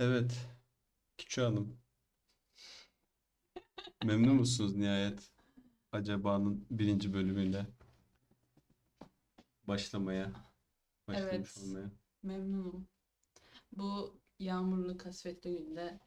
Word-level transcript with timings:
Evet, 0.00 0.46
Küçük 1.18 1.44
Hanım. 1.44 1.78
Memnun 4.04 4.36
musunuz 4.36 4.76
nihayet 4.76 5.30
Acaba'nın 5.92 6.66
birinci 6.70 7.12
bölümüyle 7.12 7.66
başlamaya, 9.68 10.32
başlamış 11.08 11.34
Evet, 11.34 11.58
olmaya? 11.62 11.90
memnunum. 12.22 12.88
Bu 13.72 14.20
yağmurlu 14.38 14.96
kasvetli 14.96 15.58
günde 15.58 16.00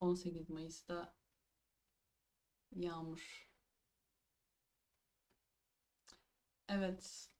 18 0.00 0.50
Mayıs'ta 0.50 1.14
yağmur. 2.76 3.48
Evet, 6.68 7.30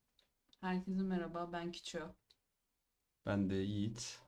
herkese 0.61 1.03
merhaba. 1.03 1.53
Ben 1.53 1.73
Küçü. 1.73 2.03
Ben 3.27 3.51
de 3.51 3.55
Yiğit. 3.55 4.21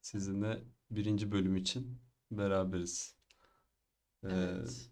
Sizinle 0.00 0.75
birinci 0.90 1.32
bölüm 1.32 1.56
için 1.56 2.02
beraberiz. 2.30 3.16
Ee, 4.22 4.28
Evet. 4.28 4.90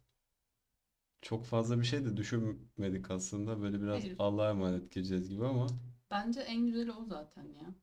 çok 1.22 1.44
fazla 1.46 1.78
bir 1.80 1.84
şey 1.84 2.04
de 2.04 2.16
düşünmedik 2.16 3.10
aslında. 3.10 3.60
Böyle 3.62 3.82
biraz 3.82 4.02
Hayır. 4.02 4.18
Allah'a 4.18 4.50
emanet 4.50 4.90
gireceğiz 4.90 5.28
gibi 5.28 5.46
ama 5.46 5.66
Bence 6.10 6.40
en 6.40 6.66
güzeli 6.66 6.92
o 6.92 7.04
zaten 7.04 7.42
ya. 7.44 7.74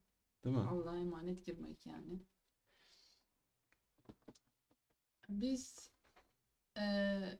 değil 0.43 0.55
mi? 0.55 0.63
Allah'a 0.65 0.97
emanet 0.97 1.45
girmek 1.45 1.85
yani. 1.85 2.19
Biz 5.29 5.89
eee, 6.77 7.39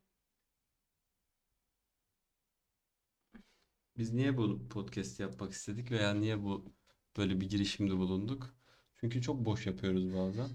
Biz 3.97 4.13
niye 4.13 4.38
bu 4.38 4.69
podcast 4.69 5.19
yapmak 5.19 5.52
istedik 5.52 5.91
veya 5.91 6.13
niye 6.13 6.44
bu 6.44 6.73
böyle 7.17 7.41
bir 7.41 7.49
girişimde 7.49 7.97
bulunduk? 7.97 8.55
Çünkü 9.02 9.22
çok 9.22 9.46
boş 9.46 9.68
yapıyoruz 9.68 10.14
bazen. 10.14 10.50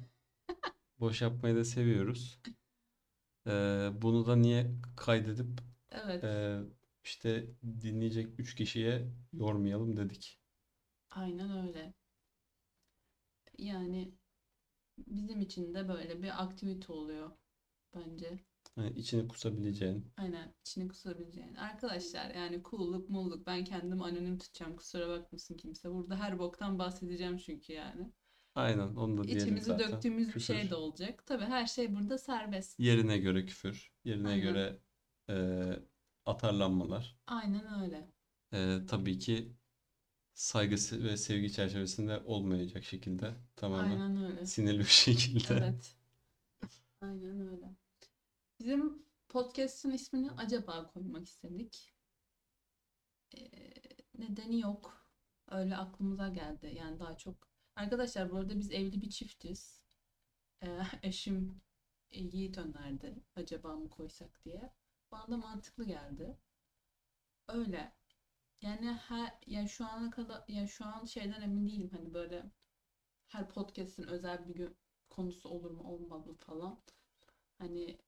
Boş 1.00 1.22
yapmayı 1.22 1.56
da 1.56 1.64
seviyoruz. 1.64 2.40
Ee, 3.46 3.90
bunu 4.02 4.26
da 4.26 4.36
niye 4.36 4.70
kaydedip 4.96 5.60
evet, 5.90 6.24
e, 6.24 6.60
işte 7.04 7.46
dinleyecek 7.80 8.40
3 8.40 8.54
kişiye 8.54 9.08
yormayalım 9.32 9.96
dedik. 9.96 10.40
aynen 11.10 11.66
öyle. 11.66 11.94
Yani 13.58 14.14
bizim 14.98 15.40
için 15.40 15.74
de 15.74 15.88
böyle 15.88 16.22
bir 16.22 16.42
aktivite 16.42 16.92
oluyor 16.92 17.30
bence. 17.94 18.38
Hani 18.74 18.90
içini 18.90 19.28
kusabileceğin. 19.28 20.06
Aynen 20.16 20.54
içini 20.60 20.88
kusabileceğin. 20.88 21.54
Arkadaşlar 21.54 22.34
yani 22.34 22.62
cool'luk 22.70 23.10
mulluk 23.10 23.46
ben 23.46 23.64
kendimi 23.64 24.04
anonim 24.04 24.38
tutacağım 24.38 24.76
kusura 24.76 25.08
bakmasın 25.08 25.56
kimse. 25.56 25.90
Burada 25.90 26.16
her 26.16 26.38
boktan 26.38 26.78
bahsedeceğim 26.78 27.36
çünkü 27.36 27.72
yani. 27.72 28.12
Aynen 28.56 28.96
onu 28.96 29.18
da 29.18 29.32
diyelim 29.32 29.42
İçimizi 29.42 29.66
zaten. 29.66 29.92
döktüğümüz 29.92 30.36
bir 30.36 30.40
şey 30.40 30.56
Küfür. 30.56 30.70
de 30.70 30.74
olacak. 30.74 31.26
Tabii 31.26 31.44
her 31.44 31.66
şey 31.66 31.94
burada 31.96 32.18
serbest. 32.18 32.80
Yerine 32.80 33.18
göre 33.18 33.46
küfür. 33.46 33.92
Yerine 34.04 34.28
Aynen. 34.28 34.42
göre 34.42 34.80
e, 35.30 35.34
atarlanmalar. 36.26 37.16
Aynen 37.26 37.82
öyle. 37.82 38.10
E, 38.52 38.86
tabii 38.88 39.18
ki 39.18 39.56
saygısı 40.34 41.04
ve 41.04 41.16
sevgi 41.16 41.52
çerçevesinde 41.52 42.18
olmayacak 42.26 42.84
şekilde 42.84 43.34
tamamen 43.56 44.00
Aynen 44.00 44.24
öyle. 44.24 44.46
sinirli 44.46 44.78
bir 44.80 44.84
şekilde. 44.84 45.54
Evet. 45.54 45.96
Aynen 47.00 47.48
öyle. 47.52 47.76
Bizim 48.60 49.02
podcast'ın 49.28 49.92
ismini 49.92 50.32
acaba 50.32 50.88
koymak 50.92 51.26
istedik. 51.28 51.94
Ee, 53.36 53.60
nedeni 54.18 54.60
yok. 54.60 55.06
Öyle 55.50 55.76
aklımıza 55.76 56.28
geldi. 56.28 56.74
Yani 56.76 56.98
daha 57.00 57.16
çok. 57.18 57.48
Arkadaşlar 57.76 58.30
bu 58.30 58.36
arada 58.36 58.58
biz 58.58 58.70
evli 58.72 59.02
bir 59.02 59.10
çiftiz. 59.10 59.82
Ee, 60.62 60.80
eşim 61.02 61.60
e, 62.10 62.20
Yiğit 62.22 62.58
önerdi. 62.58 63.14
Acaba 63.36 63.76
mı 63.76 63.90
koysak 63.90 64.44
diye. 64.44 64.72
Bana 65.12 65.28
da 65.30 65.36
mantıklı 65.36 65.84
geldi. 65.84 66.36
Öyle. 67.48 67.92
Yani 68.62 68.92
her 68.92 69.34
ya 69.46 69.68
şu 69.68 69.86
ana 69.86 70.10
kadar 70.10 70.44
ya 70.48 70.66
şu 70.66 70.84
an 70.84 71.04
şeyden 71.04 71.42
emin 71.42 71.66
değilim 71.68 71.90
hani 71.92 72.14
böyle 72.14 72.50
her 73.28 73.48
podcast'in 73.48 74.02
özel 74.02 74.48
bir 74.48 74.54
gün 74.54 74.76
konusu 75.10 75.48
olur 75.48 75.70
mu 75.70 75.82
olmaz 75.84 76.26
mı 76.26 76.34
falan. 76.34 76.80
Hani 77.58 77.98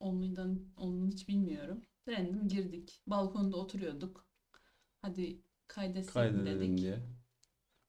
ondan 0.00 0.60
onun 0.76 1.10
hiç 1.10 1.28
bilmiyorum. 1.28 1.82
Random 2.08 2.48
girdik. 2.48 3.02
Balkonda 3.06 3.56
oturuyorduk. 3.56 4.26
Hadi 5.02 5.42
Kaydedelim 5.68 6.46
dedik. 6.46 6.78
diye. 6.78 7.17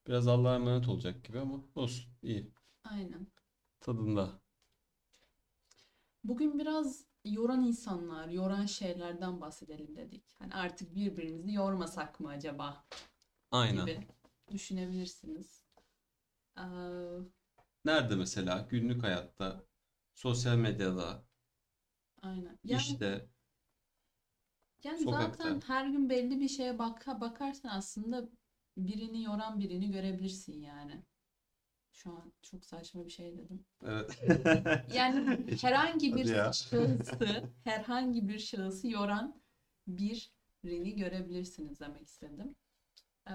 Biraz 0.09 0.27
Allah'a 0.27 0.55
emanet 0.55 0.87
olacak 0.89 1.23
gibi 1.23 1.39
ama 1.39 1.59
olsun. 1.75 2.05
iyi. 2.21 2.51
Aynen. 2.83 3.27
Tadında. 3.81 4.41
Bugün 6.23 6.59
biraz 6.59 7.05
yoran 7.25 7.63
insanlar, 7.63 8.27
yoran 8.27 8.65
şeylerden 8.65 9.41
bahsedelim 9.41 9.95
dedik. 9.95 10.23
Hani 10.39 10.53
artık 10.53 10.95
birbirimizi 10.95 11.53
yormasak 11.53 12.19
mı 12.19 12.29
acaba 12.29 12.83
Aynen. 13.51 13.85
gibi 13.85 14.07
düşünebilirsiniz. 14.51 15.63
Ee, 16.57 16.61
Nerede 17.85 18.15
mesela? 18.15 18.67
Günlük 18.69 19.03
hayatta, 19.03 19.63
sosyal 20.13 20.55
medyada, 20.55 21.23
aynen. 22.21 22.57
Yani 22.65 22.81
işte, 22.81 23.29
Yani 24.83 24.97
sokakta. 25.03 25.43
zaten 25.43 25.61
her 25.67 25.87
gün 25.87 26.09
belli 26.09 26.39
bir 26.39 26.47
şeye 26.47 26.79
bak 26.79 27.07
bakarsan 27.21 27.69
aslında 27.69 28.29
birini 28.87 29.23
yoran 29.23 29.59
birini 29.59 29.91
görebilirsin 29.91 30.61
yani. 30.61 31.03
Şu 31.91 32.11
an 32.11 32.33
çok 32.41 32.65
saçma 32.65 33.05
bir 33.05 33.09
şey 33.09 33.37
dedim. 33.37 33.65
Evet. 33.85 34.19
Yani 34.93 35.47
herhangi 35.61 36.15
bir 36.15 36.25
şahısı, 36.25 36.99
herhangi 37.63 38.29
bir 38.29 38.39
şahısı 38.39 38.87
yoran 38.87 39.41
birini 39.87 40.95
görebilirsiniz 40.95 41.79
demek 41.79 42.07
istedim. 42.07 42.55
Ee, 43.29 43.33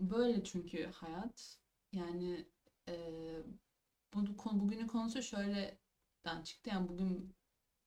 böyle 0.00 0.44
çünkü 0.44 0.84
hayat. 0.86 1.58
Yani 1.92 2.46
e, 2.88 2.96
bu 4.14 4.36
konu 4.36 4.60
bugünün 4.60 4.86
konusu 4.86 5.22
şöyleden 5.22 6.42
çıktı. 6.44 6.70
Yani 6.70 6.88
bugün 6.88 7.34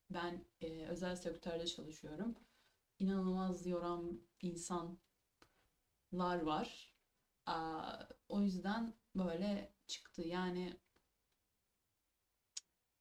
ben 0.10 0.46
e, 0.62 0.86
özel 0.86 1.16
sektörde 1.16 1.66
çalışıyorum. 1.66 2.36
İnanılmaz 3.00 3.68
yoran 3.68 4.22
insanlar 6.12 6.42
var. 6.42 6.94
Aa, 7.46 7.98
o 8.30 8.42
yüzden 8.42 8.94
böyle 9.16 9.74
çıktı. 9.88 10.22
Yani 10.22 10.80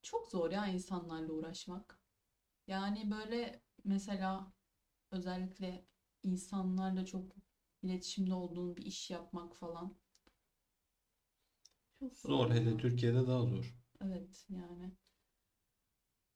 çok 0.02 0.30
zor 0.30 0.50
ya 0.50 0.66
insanlarla 0.66 1.32
uğraşmak. 1.32 2.00
Yani 2.66 3.10
böyle 3.10 3.62
mesela 3.84 4.52
özellikle 5.10 5.86
insanlarla 6.22 7.06
çok 7.06 7.36
iletişimde 7.82 8.34
olduğun 8.34 8.76
bir 8.76 8.86
iş 8.86 9.10
yapmak 9.10 9.56
falan 9.56 9.96
çok 12.00 12.16
zor 12.16 12.28
Zor. 12.28 12.50
Hele. 12.50 12.76
Türkiye'de 12.76 13.26
daha 13.26 13.42
zor. 13.46 13.74
Evet 14.00 14.46
yani. 14.50 14.96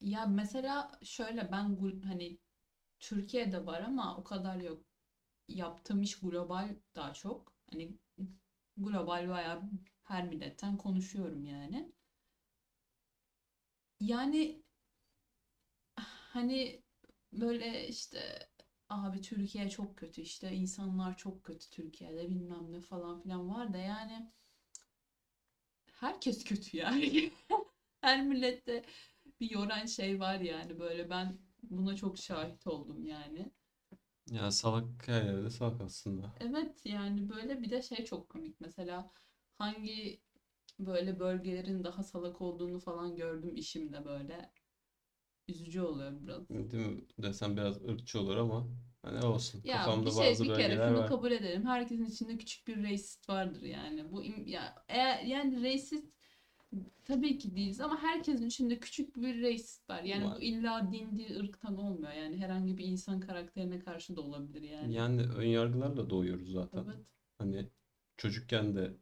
Ya 0.00 0.26
mesela 0.26 0.98
şöyle 1.02 1.52
ben 1.52 1.76
hani 2.02 2.38
Türkiye'de 3.00 3.66
var 3.66 3.80
ama 3.80 4.16
o 4.18 4.24
kadar 4.24 4.56
yok. 4.56 4.84
Yaptığım 5.56 6.02
iş 6.02 6.20
global 6.20 6.76
daha 6.96 7.14
çok. 7.14 7.52
Hani 7.70 7.98
global 8.76 9.28
bayağı 9.28 9.62
her 10.04 10.24
milletten 10.28 10.76
konuşuyorum 10.76 11.44
yani. 11.46 11.92
Yani 14.00 14.62
hani 16.32 16.82
böyle 17.32 17.88
işte 17.88 18.48
abi 18.88 19.20
Türkiye 19.22 19.70
çok 19.70 19.96
kötü 19.98 20.20
işte 20.22 20.52
insanlar 20.52 21.16
çok 21.16 21.44
kötü 21.44 21.70
Türkiye'de 21.70 22.30
bilmem 22.30 22.72
ne 22.72 22.80
falan 22.80 23.20
filan 23.22 23.48
var 23.54 23.72
da 23.72 23.78
yani 23.78 24.32
herkes 26.00 26.44
kötü 26.44 26.76
yani. 26.76 27.30
Her 28.00 28.22
millette 28.26 28.84
bir 29.40 29.50
yoran 29.50 29.86
şey 29.86 30.20
var 30.20 30.40
yani 30.40 30.78
böyle 30.80 31.10
ben 31.10 31.38
buna 31.62 31.96
çok 31.96 32.18
şahit 32.18 32.66
oldum 32.66 33.06
yani. 33.06 33.52
Ya 34.32 34.50
salak 34.50 35.08
her 35.08 35.22
yerde 35.22 35.50
salak 35.50 35.80
aslında. 35.80 36.32
Evet 36.40 36.86
yani 36.86 37.28
böyle 37.28 37.62
bir 37.62 37.70
de 37.70 37.82
şey 37.82 38.04
çok 38.04 38.28
komik 38.28 38.60
mesela 38.60 39.10
hangi 39.58 40.20
böyle 40.78 41.18
bölgelerin 41.20 41.84
daha 41.84 42.02
salak 42.02 42.40
olduğunu 42.40 42.80
falan 42.80 43.16
gördüm 43.16 43.56
işimde 43.56 44.04
böyle 44.04 44.52
üzücü 45.48 45.80
oluyor 45.82 46.22
biraz. 46.22 46.48
Değil 46.50 46.86
mi? 46.86 47.04
Desem 47.18 47.56
biraz 47.56 47.82
ırkçı 47.82 48.20
olur 48.20 48.36
ama 48.36 48.66
hani 49.02 49.24
olsun. 49.26 49.62
Ya 49.64 49.66
Kafamda 49.72 50.04
bir 50.04 50.10
şey 50.10 50.16
bazı 50.16 50.42
bir 50.42 50.54
kere 50.54 50.82
şunu 50.82 50.96
var. 50.96 51.04
kabul 51.04 51.32
edelim. 51.32 51.66
Herkesin 51.66 52.04
içinde 52.04 52.38
küçük 52.38 52.66
bir 52.68 52.82
racist 52.84 53.28
vardır 53.28 53.62
yani. 53.62 54.12
Bu 54.12 54.24
im- 54.24 54.48
ya 54.50 54.84
eğer 54.88 55.22
yani 55.24 55.62
racist 55.62 56.06
tabii 57.04 57.38
ki 57.38 57.56
değiliz 57.56 57.80
ama 57.80 58.02
herkesin 58.02 58.46
içinde 58.46 58.78
küçük 58.78 59.16
bir 59.16 59.42
racist 59.42 59.90
var. 59.90 60.02
Yani 60.02 60.24
Var. 60.24 60.36
bu 60.36 60.40
illa 60.40 60.92
din, 60.92 61.16
dil, 61.16 61.40
ırktan 61.40 61.78
olmuyor. 61.78 62.12
Yani 62.12 62.36
herhangi 62.38 62.78
bir 62.78 62.84
insan 62.84 63.20
karakterine 63.20 63.78
karşı 63.78 64.16
da 64.16 64.20
olabilir 64.20 64.62
yani. 64.62 64.94
Yani 64.94 65.22
ön 65.22 65.46
yargılarla 65.46 66.10
doğuyoruz 66.10 66.52
zaten. 66.52 66.84
Evet. 66.86 67.06
Hani 67.38 67.68
çocukken 68.16 68.76
de 68.76 68.96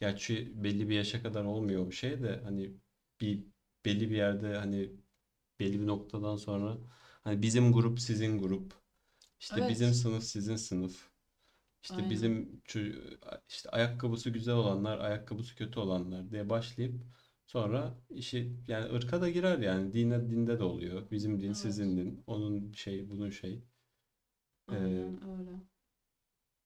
Gerçi 0.00 0.52
belli 0.64 0.88
bir 0.88 0.94
yaşa 0.94 1.22
kadar 1.22 1.44
olmuyor 1.44 1.86
bir 1.90 1.94
şey 1.94 2.22
de 2.22 2.40
hani 2.44 2.72
bir 3.20 3.44
belli 3.84 4.10
bir 4.10 4.16
yerde 4.16 4.54
hani 4.56 4.92
belli 5.60 5.80
bir 5.80 5.86
noktadan 5.86 6.36
sonra 6.36 6.78
hani 7.24 7.42
bizim 7.42 7.72
grup 7.72 8.00
sizin 8.00 8.38
grup 8.38 8.74
işte 9.40 9.68
bizim 9.68 9.86
Evet. 9.86 9.96
sınıf 9.96 10.24
sizin 10.24 10.56
sınıf 10.56 11.10
işte 11.88 12.08
Aynen. 12.08 12.10
bizim 12.10 12.62
ço- 12.66 13.18
işte 13.48 13.70
ayakkabısı 13.70 14.30
güzel 14.30 14.54
olanlar 14.54 14.98
ayakkabısı 14.98 15.56
kötü 15.56 15.80
olanlar 15.80 16.30
diye 16.30 16.50
başlayıp 16.50 17.02
sonra 17.46 17.98
işi 18.10 18.56
yani 18.68 18.92
ırka 18.94 19.20
da 19.20 19.30
girer 19.30 19.58
yani 19.58 19.92
dine 19.92 20.30
dinde 20.30 20.58
de 20.58 20.64
oluyor 20.64 21.10
bizim 21.10 21.40
din 21.40 21.52
Evet. 21.52 21.54
sizin 21.54 21.96
din 21.96 22.24
onun 22.26 22.72
şey 22.72 23.10
bunun 23.10 23.30
şey 23.30 23.64
Ee, 24.70 24.76
Aynen 24.78 25.22
öyle. 25.28 25.60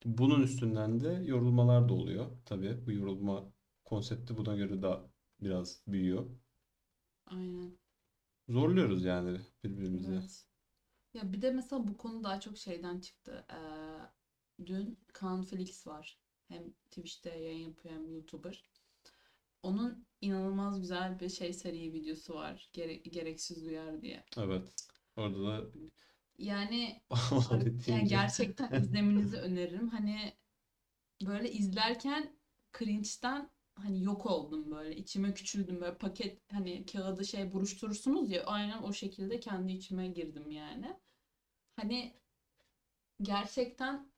bunun 0.04 0.42
üstünden 0.42 1.00
de 1.00 1.08
yorulmalar 1.26 1.88
da 1.88 1.94
oluyor 1.94 2.26
tabii 2.44 2.86
bu 2.86 2.92
yorulma 2.92 3.52
konsepti 3.84 4.36
buna 4.36 4.56
göre 4.56 4.82
de 4.82 4.88
biraz 5.40 5.82
büyüyor 5.86 6.26
Aynen. 7.26 7.78
zorluyoruz 8.48 9.04
yani 9.04 9.40
birbirimizi. 9.64 10.22
Evet. 10.22 10.46
Ya 11.14 11.32
bir 11.32 11.42
de 11.42 11.50
mesela 11.50 11.88
bu 11.88 11.96
konu 11.96 12.24
daha 12.24 12.40
çok 12.40 12.58
şeyden 12.58 13.00
çıktı. 13.00 13.46
Dün 14.66 14.98
Kaan 15.12 15.42
Felix 15.42 15.86
var. 15.86 16.18
Hem 16.48 16.72
Twitch'te 16.90 17.38
yayın 17.38 17.68
yapıyor 17.68 17.94
hem 17.94 18.14
YouTuber. 18.14 18.64
Onun 19.62 20.06
inanılmaz 20.20 20.80
güzel 20.80 21.20
bir 21.20 21.28
şey 21.28 21.52
seri 21.52 21.92
videosu 21.92 22.34
var. 22.34 22.70
Gere- 22.72 22.96
gereksiz 22.96 23.64
duyar 23.64 24.02
diye. 24.02 24.24
Evet. 24.36 24.86
Orada 25.16 25.46
da 25.46 25.66
Yani 26.38 27.02
yani 27.86 28.08
gerçekten 28.08 28.72
izlemenizi 28.82 29.36
öneririm. 29.36 29.88
Hani 29.88 30.32
böyle 31.26 31.52
izlerken 31.52 32.36
cringe'den 32.78 33.50
hani 33.74 34.02
yok 34.04 34.26
oldum 34.26 34.70
böyle. 34.70 34.96
İçime 34.96 35.34
küçüldüm 35.34 35.80
böyle 35.80 35.98
paket 35.98 36.52
hani 36.52 36.86
kağıdı 36.86 37.24
şey 37.24 37.52
buruşturursunuz 37.52 38.30
ya 38.30 38.44
aynen 38.44 38.82
o 38.82 38.92
şekilde 38.92 39.40
kendi 39.40 39.72
içime 39.72 40.08
girdim 40.08 40.50
yani. 40.50 40.96
Hani 41.76 42.12
gerçekten 43.22 44.11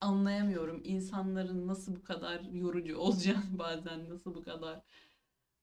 anlayamıyorum 0.00 0.80
insanların 0.84 1.66
nasıl 1.68 1.96
bu 1.96 2.04
kadar 2.04 2.40
yorucu 2.40 2.96
olacağını 2.98 3.58
bazen 3.58 4.10
nasıl 4.10 4.34
bu 4.34 4.44
kadar 4.44 4.82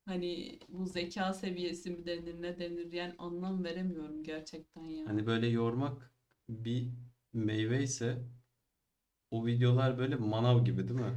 hani 0.05 0.59
bu 0.69 0.85
zeka 0.85 1.33
seviyesi 1.33 1.91
mi 1.91 2.05
denir 2.05 2.41
ne 2.41 2.59
denir 2.59 2.91
yani 2.93 3.15
anlam 3.17 3.63
veremiyorum 3.63 4.23
gerçekten 4.23 4.83
ya. 4.83 5.05
hani 5.05 5.25
böyle 5.25 5.47
yormak 5.47 6.11
bir 6.49 6.89
meyve 7.33 7.83
ise 7.83 8.17
o 9.31 9.45
videolar 9.45 9.97
böyle 9.97 10.15
manav 10.15 10.65
gibi 10.65 10.87
değil 10.87 10.99
mi? 10.99 11.13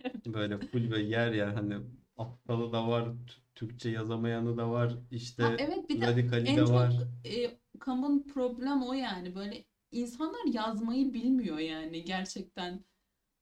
Böyle 0.26 0.58
full 0.58 0.92
ve 0.92 1.00
yer 1.02 1.32
yer 1.32 1.48
hani 1.48 1.78
aptalı 2.18 2.72
da 2.72 2.88
var, 2.88 3.08
Türkçe 3.54 3.90
yazamayanı 3.90 4.56
da 4.56 4.70
var, 4.70 4.96
Ha 5.38 5.54
işte 5.54 5.56
evet 5.58 5.88
bir 5.88 6.00
de 6.00 6.06
radikali 6.06 6.46
en 6.46 6.56
de 6.56 6.64
çok 6.64 6.74
var. 6.74 6.94
e, 7.24 7.58
common 7.80 8.22
problem 8.22 8.82
o 8.82 8.92
yani 8.94 9.34
böyle 9.34 9.64
insanlar 9.94 10.44
yazmayı 10.52 11.14
bilmiyor 11.14 11.58
yani 11.58 12.04
gerçekten 12.04 12.84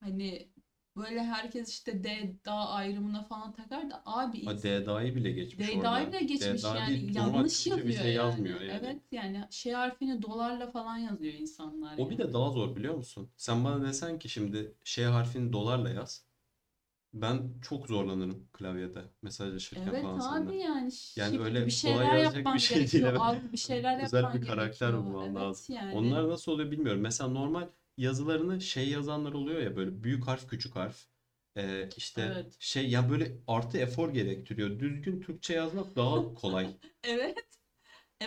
hani 0.01 0.49
böyle 0.97 1.25
herkes 1.25 1.71
işte 1.71 2.05
D 2.05 2.37
da 2.45 2.53
ayrımına 2.53 3.23
falan 3.25 3.53
takar 3.53 3.91
da 3.91 4.03
abi 4.07 4.45
Ha, 4.45 4.53
ins- 4.53 4.63
DDA'yı 4.63 5.15
bile 5.15 5.31
geçmiş 5.33 5.69
D'yi 5.69 5.77
orada. 5.79 6.09
bile 6.09 6.21
geçmiş 6.25 6.63
DDA 6.63 6.77
yani 6.79 7.15
yanlış 7.15 7.67
bir 7.67 7.71
yazıyor 7.71 7.89
şey 7.97 8.15
yani. 8.15 8.15
yazmıyor 8.15 8.61
yani. 8.61 8.71
Evet 8.73 9.03
yani 9.13 9.45
şey 9.51 9.73
harfini 9.73 10.23
dolarla 10.23 10.71
falan 10.71 10.97
yazıyor 10.97 11.35
insanlar 11.35 11.99
O 11.99 12.11
bir 12.11 12.19
de 12.19 12.23
yani. 12.23 12.35
daha 12.35 12.51
zor 12.51 12.77
biliyor 12.77 12.95
musun? 12.95 13.31
Sen 13.37 13.65
bana 13.65 13.87
desen 13.87 14.19
ki 14.19 14.29
şimdi 14.29 14.75
şey 14.85 15.05
harfini 15.05 15.53
dolarla 15.53 15.91
yaz. 15.91 16.25
Ben 17.15 17.51
çok 17.63 17.87
zorlanırım 17.89 18.49
klavyede 18.53 19.03
mesajlaşırken 19.23 19.91
Evet 19.93 20.03
falan 20.03 20.19
abi 20.21 20.21
seninle. 20.21 20.63
yani 20.65 20.93
Yani 21.17 21.31
shift 21.33 21.45
öyle 21.47 21.67
bir 21.67 21.71
kolay 21.83 22.07
şeyler 22.07 22.19
yazacak 22.19 22.55
bir 22.55 22.59
şey 22.59 22.77
değil 22.77 22.91
gerekiyor. 22.91 23.11
evet. 23.11 23.21
Alt 23.21 23.53
bir 23.53 23.57
şeyler 23.57 24.03
Özel 24.03 24.35
bir 24.35 24.47
karakter 24.47 24.97
bulman 24.97 25.23
Evet 25.25 25.35
lazım. 25.35 25.77
yani. 25.77 25.95
Onlar 25.95 26.29
nasıl 26.29 26.53
oluyor 26.53 26.71
bilmiyorum. 26.71 27.01
Mesela 27.01 27.31
normal 27.31 27.69
yazılarını 27.97 28.61
şey 28.61 28.89
yazanlar 28.89 29.33
oluyor 29.33 29.61
ya 29.61 29.77
böyle 29.77 30.05
büyük 30.05 30.27
harf 30.27 30.49
küçük 30.49 30.77
harf. 30.77 31.07
Ee, 31.57 31.89
işte 31.97 32.23
Evet. 32.23 32.57
şey 32.61 32.91
ya 32.91 33.11
böyle 33.11 33.39
artı 33.47 33.79
efor 33.79 34.11
gerektiriyor. 34.15 34.79
Düzgün 34.81 35.21
Türkçe 35.21 35.55
yazmak 35.55 35.97
daha 35.97 36.35
kolay. 36.35 36.67
Evet. 37.05 37.62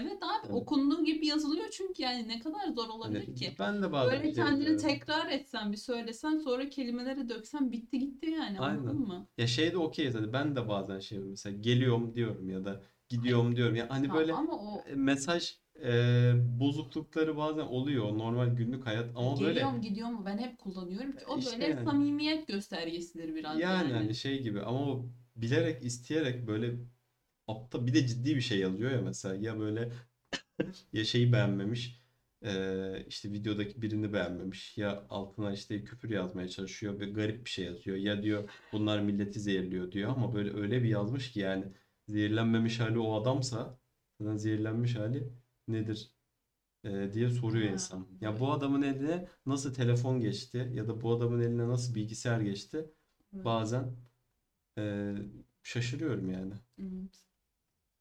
Evet 0.01 0.23
abi 0.23 0.47
Yani, 0.47 0.55
okunduğu 0.55 1.03
gibi 1.05 1.27
yazılıyor 1.27 1.65
çünkü 1.71 2.03
yani 2.03 2.27
ne 2.27 2.39
kadar 2.39 2.67
zor 2.67 2.89
olabilir 2.89 3.35
ki? 3.35 3.55
ben 3.59 3.81
de 3.83 3.91
bazen 3.91 4.19
Böyle 4.19 4.33
kendini 4.33 4.77
tekrar 4.77 5.29
etsen 5.31 5.71
bir 5.71 5.77
söylesen 5.77 6.37
sonra 6.37 6.69
kelimeleri 6.69 7.29
döksen 7.29 7.71
bitti 7.71 7.99
gitti 7.99 8.29
yani 8.29 8.59
anladın 8.59 8.87
Aynen. 8.87 9.01
mı? 9.01 9.27
Ya 9.37 9.47
şey 9.47 9.71
de 9.71 9.77
okeyiz 9.77 10.15
hani 10.15 10.33
ben 10.33 10.55
de 10.55 10.69
bazen 10.69 10.99
şey 10.99 11.19
mesela 11.19 11.57
geliyorum 11.57 12.15
diyorum 12.15 12.49
ya 12.49 12.65
da 12.65 12.81
gidiyorum 13.09 13.55
diyorum. 13.55 13.75
Ya 13.75 13.89
hani 13.89 14.07
Ha, 14.07 14.13
böyle 14.15 14.33
ama 14.33 14.53
o 14.53 14.81
e, 14.89 14.95
mesaj 14.95 15.55
e, 15.83 16.33
bozuklukları 16.59 17.37
bazen 17.37 17.61
oluyor 17.61 18.17
normal 18.17 18.47
günlük 18.47 18.85
hayat 18.85 19.05
ama 19.15 19.39
böyle 19.39 19.53
geliyor 19.53 19.71
mu 19.71 19.81
gidiyor 19.81 20.09
mu 20.09 20.23
ben 20.25 20.37
hep 20.37 20.57
kullanıyorum 20.59 21.11
ki 21.11 21.25
o 21.25 21.37
işte 21.37 21.51
böyle 21.51 21.65
yani 21.71 21.83
samimiyet 21.85 22.47
göstergesidir 22.47 23.35
biraz 23.35 23.59
yani 23.59 23.83
yani. 23.83 23.93
hani 23.93 24.15
şey 24.15 24.41
gibi 24.43 24.61
ama 24.61 24.79
o 24.91 25.05
bilerek 25.35 25.83
isteyerek 25.85 26.47
böyle 26.47 26.75
apta 27.47 27.87
bir 27.87 27.93
de 27.93 28.07
ciddi 28.07 28.35
bir 28.35 28.41
şey 28.41 28.59
yazıyor 28.59 28.91
ya 28.91 29.01
mesela 29.01 29.35
ya 29.35 29.59
böyle 29.59 29.91
ya 30.93 31.03
şeyi 31.05 31.33
beğenmemiş 31.33 32.01
e, 32.45 33.05
işte 33.07 33.31
videodaki 33.31 33.81
birini 33.81 34.13
beğenmemiş 34.13 34.77
ya 34.77 35.05
altına 35.09 35.53
işte 35.53 35.83
küfür 35.83 36.09
yazmaya 36.09 36.49
çalışıyor 36.49 36.99
ve 36.99 37.05
garip 37.05 37.45
bir 37.45 37.49
şey 37.49 37.65
yazıyor 37.65 37.97
ya 37.97 38.23
diyor 38.23 38.49
bunlar 38.71 38.99
milleti 38.99 39.39
zehirliyor 39.39 39.91
diyor 39.91 40.09
ama 40.11 40.35
böyle 40.35 40.53
öyle 40.53 40.83
bir 40.83 40.89
yazmış 40.89 41.31
ki 41.31 41.39
yani 41.39 41.65
zehirlenmemiş 42.07 42.79
hali 42.79 42.99
o 42.99 43.21
adamsa 43.21 43.79
zaten 44.21 44.37
zehirlenmiş 44.37 44.95
hali 44.95 45.29
nedir 45.67 46.11
e, 46.83 47.13
diye 47.13 47.29
soruyor 47.29 47.69
insan. 47.71 48.07
Ya 48.21 48.39
bu 48.39 48.51
adamın 48.51 48.81
eline 48.81 49.27
nasıl 49.45 49.73
telefon 49.73 50.19
geçti 50.21 50.71
ya 50.73 50.87
da 50.87 51.01
bu 51.01 51.11
adamın 51.13 51.41
eline 51.41 51.67
nasıl 51.67 51.95
bilgisayar 51.95 52.41
geçti 52.41 52.91
bazen 53.31 53.95
e, 54.77 55.13
şaşırıyorum 55.63 56.31
yani. 56.31 56.53
Evet. 56.79 57.25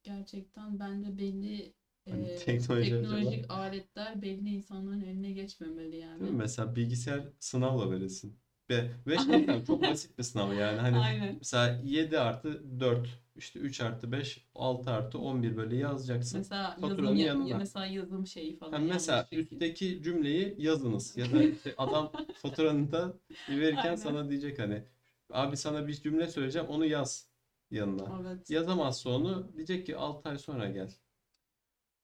Gerçekten 0.04 0.80
bence 0.80 1.18
belli 1.18 1.74
Hani 2.10 2.24
e, 2.28 2.34
teknoloji 2.34 2.96
acaba 2.96 3.30
teknolojik 3.30 3.44
aletler 3.50 4.22
belli 4.22 4.48
insanların 4.50 5.00
eline 5.00 5.32
geçmemeli 5.32 5.92
değil 6.20 6.30
mi? 6.30 6.36
yani. 6.36 6.38
Mesela 6.38 6.76
bilgisayar 6.76 7.24
sınavla 7.40 7.90
verilsin. 7.90 8.38
Ve, 8.70 8.90
ve 9.06 9.18
şey 9.18 9.46
tamam, 9.46 9.64
çok 9.64 9.86
basit 9.86 10.18
bir 10.18 10.22
sınav 10.22 10.52
yani. 10.52 10.80
Hani 10.80 10.96
Aynen. 10.98 11.36
mesela 11.38 11.80
7 11.84 12.18
artı 12.18 12.80
4 12.80 13.08
işte 13.36 13.58
3 13.60 13.80
artı 13.80 14.12
5 14.12 14.48
6 14.54 14.90
artı 14.90 15.18
11 15.18 15.56
böyle 15.56 15.76
yazacaksın. 15.76 16.38
Mesela 16.38 16.76
yazım 16.80 16.90
Faturanın 16.90 17.16
ya, 17.16 17.26
yanına. 17.26 17.58
mesela 17.58 17.86
yazım 17.86 18.26
şeyi 18.26 18.56
falan 18.58 18.72
Hem 18.74 18.86
mesela 18.86 19.28
üstteki 19.32 20.02
cümleyi 20.02 20.54
yazınız 20.58 21.16
ya 21.16 21.32
da 21.32 21.44
işte 21.44 21.74
adam 21.78 22.12
faturanı 22.32 22.92
da 22.92 23.14
verirken 23.48 23.80
Aynen. 23.80 23.96
sana 23.96 24.30
diyecek 24.30 24.58
hani 24.58 24.84
abi 25.30 25.56
sana 25.56 25.86
bir 25.88 25.92
cümle 25.94 26.28
söyleyeceğim 26.28 26.68
onu 26.68 26.86
yaz 26.86 27.28
yanına. 27.74 28.20
Evet. 28.22 28.50
Yazamazsa 28.50 29.10
onu 29.10 29.52
diyecek 29.56 29.86
ki 29.86 29.96
6 29.96 30.28
ay 30.28 30.38
sonra 30.38 30.70
gel. 30.70 30.90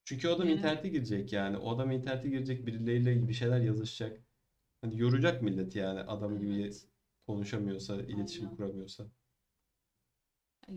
Çünkü 0.05 0.29
o 0.29 0.33
adam 0.33 0.49
Yani 0.49 0.59
internete 0.59 0.89
girecek 0.89 1.33
yani. 1.33 1.57
O 1.57 1.75
adam 1.75 1.91
internete 1.91 2.29
girecek 2.29 2.67
birileriyle 2.67 3.29
bir 3.29 3.35
şeyler 3.35 3.61
yazışacak. 3.61 4.21
Hani 4.81 5.01
yoracak 5.01 5.43
millet 5.43 5.77
yani 5.77 6.01
adam 6.01 6.39
gibi 6.41 6.63
evet. 6.63 6.87
konuşamıyorsa, 7.27 8.03
iletişim 8.03 8.45
Aynen. 8.45 8.57
kuramıyorsa. 8.57 9.07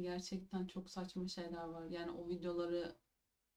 Gerçekten 0.01 0.65
çok 0.65 0.89
saçma 0.89 1.27
şeyler 1.27 1.63
var. 1.63 1.85
Yani 1.85 2.11
o 2.11 2.29
videoları 2.29 2.95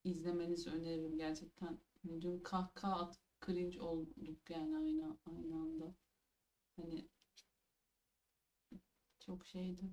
izlemenizi 0.05 0.71
öneririm 0.71 1.19
gerçekten. 1.19 1.79
Hani 2.03 2.23
Dün 2.23 2.39
kahkaha 2.39 3.01
atıp 3.01 3.23
cringe 3.47 3.81
olduk 3.81 4.51
yani 4.51 4.77
aynı 4.77 5.17
aynı 5.27 5.55
anda. 5.55 5.95
Hani 6.77 7.09
çok 9.21 9.47
şeydi. 9.47 9.91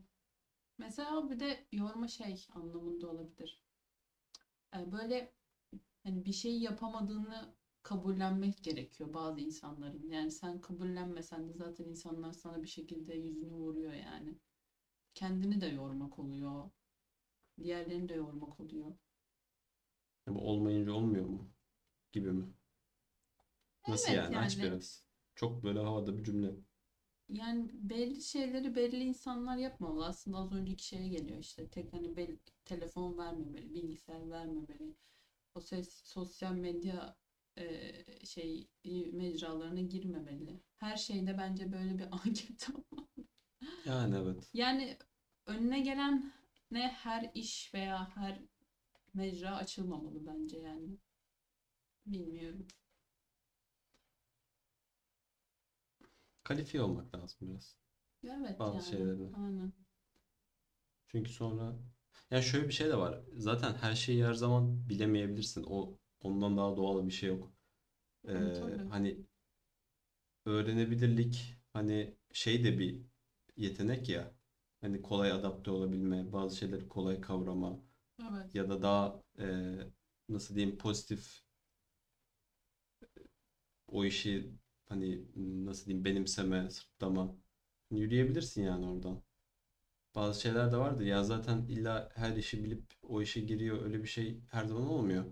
Mesela 0.77 1.29
bir 1.29 1.39
de 1.39 1.67
yorma 1.71 2.07
şey 2.07 2.47
anlamında 2.55 3.07
olabilir. 3.07 3.63
Yani 4.73 4.91
böyle 4.91 5.33
hani 6.03 6.25
bir 6.25 6.33
şeyi 6.33 6.61
yapamadığını 6.61 7.55
kabullenmek 7.83 8.63
gerekiyor 8.63 9.13
bazı 9.13 9.39
insanların. 9.41 10.09
Yani 10.09 10.31
sen 10.31 10.61
kabullenmesen 10.61 11.49
de 11.49 11.53
zaten 11.53 11.85
insanlar 11.85 12.33
sana 12.33 12.63
bir 12.63 12.67
şekilde 12.67 13.13
yüzünü 13.13 13.53
vuruyor 13.53 13.93
yani. 13.93 14.35
Kendini 15.15 15.61
de 15.61 15.67
yormak 15.67 16.19
oluyor. 16.19 16.69
Diğerlerini 17.63 18.09
de 18.09 18.13
yormak 18.13 18.59
oluyor. 18.59 18.95
Bu 20.27 20.49
olmayınca 20.49 20.91
olmuyor 20.93 21.25
mu? 21.25 21.49
Gibi 22.11 22.31
mi? 22.31 22.53
Nasıl 23.87 24.13
Evet 24.13 24.23
yani? 24.23 24.37
Aç 24.37 24.57
yani 24.57 24.71
biraz. 24.71 25.03
Çok 25.35 25.63
böyle 25.63 25.79
havada 25.79 26.17
bir 26.17 26.23
cümle. 26.23 26.55
Yani 27.29 27.69
belli 27.73 28.21
şeyleri 28.21 28.75
belli 28.75 29.03
insanlar 29.03 29.57
yapmamalı. 29.57 30.05
Aslında 30.05 30.37
az 30.37 30.53
önceki 30.53 30.85
şeye 30.85 31.07
geliyor 31.07 31.39
işte. 31.39 31.67
Tek 31.69 31.93
hani 31.93 32.17
bel- 32.17 32.37
telefon 32.65 33.17
vermemeli, 33.17 33.73
bilgisayar 33.73 34.29
vermemeli. 34.29 34.95
O 35.55 35.61
ses, 35.61 36.01
sosyal 36.05 36.53
medya 36.53 37.17
e, 37.57 38.25
şey 38.25 38.67
e, 38.85 39.05
mecralarına 39.11 39.81
girmemeli. 39.81 40.61
Her 40.77 40.97
şeyde 40.97 41.37
bence 41.37 41.71
böyle 41.71 41.99
bir 41.99 42.07
anket 42.11 42.69
olmalı. 42.69 43.07
Yani 43.85 44.15
evet. 44.17 44.49
Yani 44.53 44.97
önüne 45.45 45.79
gelen 45.79 46.33
ne 46.71 46.87
her 46.87 47.31
iş 47.33 47.73
veya 47.73 48.09
her 48.15 48.41
mecra 49.13 49.55
açılmamalı 49.57 50.27
bence 50.27 50.59
yani. 50.59 50.97
Bilmiyorum. 52.05 52.67
Kalifiye 56.53 56.83
olmak 56.83 57.15
lazım 57.15 57.37
biraz. 57.41 57.75
Evet 58.23 58.59
Bazı 58.59 58.75
yani. 58.75 58.85
şeylerde. 58.85 59.23
Aynen. 59.33 59.71
Çünkü 61.07 61.31
sonra 61.31 61.75
yani 62.31 62.43
şöyle 62.43 62.67
bir 62.67 62.73
şey 62.73 62.89
de 62.89 62.97
var. 62.97 63.19
Zaten 63.37 63.73
her 63.73 63.95
şeyi 63.95 64.25
her 64.25 64.33
zaman 64.33 64.89
bilemeyebilirsin. 64.89 65.63
O 65.67 65.97
ondan 66.21 66.57
daha 66.57 66.77
doğal 66.77 67.05
bir 67.05 67.11
şey 67.11 67.29
yok. 67.29 67.51
Ee, 68.27 68.33
tabii. 68.33 68.89
hani 68.89 69.17
öğrenebilirlik 70.45 71.55
hani 71.73 72.15
şey 72.33 72.63
de 72.63 72.79
bir 72.79 73.01
yetenek 73.57 74.09
ya. 74.09 74.31
Hani 74.81 75.01
kolay 75.01 75.31
adapte 75.31 75.71
olabilme, 75.71 76.31
bazı 76.33 76.57
şeyleri 76.57 76.87
kolay 76.89 77.21
kavrama 77.21 77.79
Evet. 78.21 78.55
ya 78.55 78.69
da 78.69 78.81
daha 78.81 79.23
e, 79.39 79.45
nasıl 80.29 80.55
diyeyim 80.55 80.77
pozitif 80.77 81.43
o 83.87 84.05
işi 84.05 84.51
hani 84.93 85.25
nasıl 85.65 85.85
diyeyim 85.85 86.05
benimseme, 86.05 86.69
sırtlama 86.69 87.35
yürüyebilirsin 87.91 88.63
yani 88.63 88.85
oradan. 88.87 89.23
Bazı 90.15 90.41
şeyler 90.41 90.71
de 90.71 90.77
vardır 90.77 91.05
ya 91.05 91.23
zaten 91.23 91.65
illa 91.69 92.09
her 92.15 92.35
işi 92.37 92.63
bilip 92.63 92.83
o 93.03 93.21
işe 93.21 93.41
giriyor 93.41 93.83
öyle 93.85 94.03
bir 94.03 94.07
şey 94.07 94.41
her 94.51 94.65
zaman 94.65 94.87
olmuyor. 94.89 95.25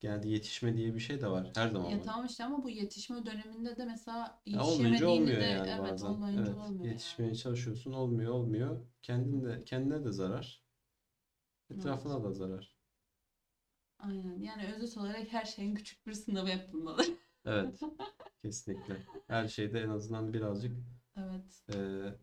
Genelde 0.00 0.28
yetişme 0.28 0.76
diye 0.76 0.94
bir 0.94 1.00
şey 1.00 1.20
de 1.20 1.28
var. 1.28 1.52
Her 1.56 1.68
zaman 1.68 1.92
Ya 1.92 2.00
var. 2.00 2.04
tamam 2.04 2.26
işte 2.26 2.44
ama 2.44 2.62
bu 2.64 2.70
yetişme 2.70 3.26
döneminde 3.26 3.76
de 3.76 3.84
mesela 3.84 4.42
Ya 4.46 4.64
olmayınca 4.64 5.06
yetişemediğini 5.06 5.08
olmuyor 5.08 5.40
de 5.40 5.44
yani 5.44 5.70
evet 5.70 5.78
bazen. 5.78 6.06
olmayınca 6.06 6.54
Evet, 6.54 6.56
olmuyor 6.56 6.84
yani. 6.92 6.92
yetişmeye 6.92 7.34
çalışıyorsun 7.34 7.92
olmuyor 7.92 8.32
olmuyor. 8.32 8.80
Kendin 9.02 9.44
de 9.44 9.64
kendine 9.64 10.04
de 10.04 10.12
zarar, 10.12 10.62
Evet. 11.76 11.76
etrafına 11.78 12.22
da 12.24 12.32
zarar. 12.32 12.76
Aynen. 13.98 14.40
Yani 14.42 14.66
özet 14.66 14.96
olarak 14.98 15.32
her 15.32 15.44
şeyin 15.44 15.74
küçük 15.74 16.06
bir 16.06 16.12
sınavı 16.14 16.50
yapılmalı. 16.50 17.04
Evet, 17.46 17.80
kesinlikle. 18.42 18.96
Her 19.28 19.48
şeyde 19.48 19.80
en 19.80 19.88
azından 19.88 20.32
birazcık 20.32 20.76
Evet. 21.16 21.62
eee, 21.74 22.14